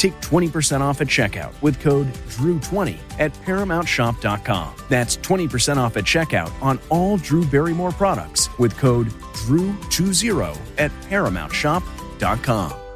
Take 0.00 0.18
20% 0.22 0.80
off 0.80 1.02
at 1.02 1.08
checkout 1.08 1.52
with 1.60 1.78
code 1.78 2.06
DREW20 2.30 2.96
at 3.18 3.34
ParamountShop.com. 3.44 4.74
That's 4.88 5.18
20% 5.18 5.76
off 5.76 5.98
at 5.98 6.04
checkout 6.04 6.50
on 6.62 6.80
all 6.88 7.18
Drew 7.18 7.44
Barrymore 7.44 7.92
products 7.92 8.48
with 8.58 8.74
code 8.78 9.08
DREW20 9.08 10.58
at 10.78 10.90
ParamountShop.com. 11.02 12.89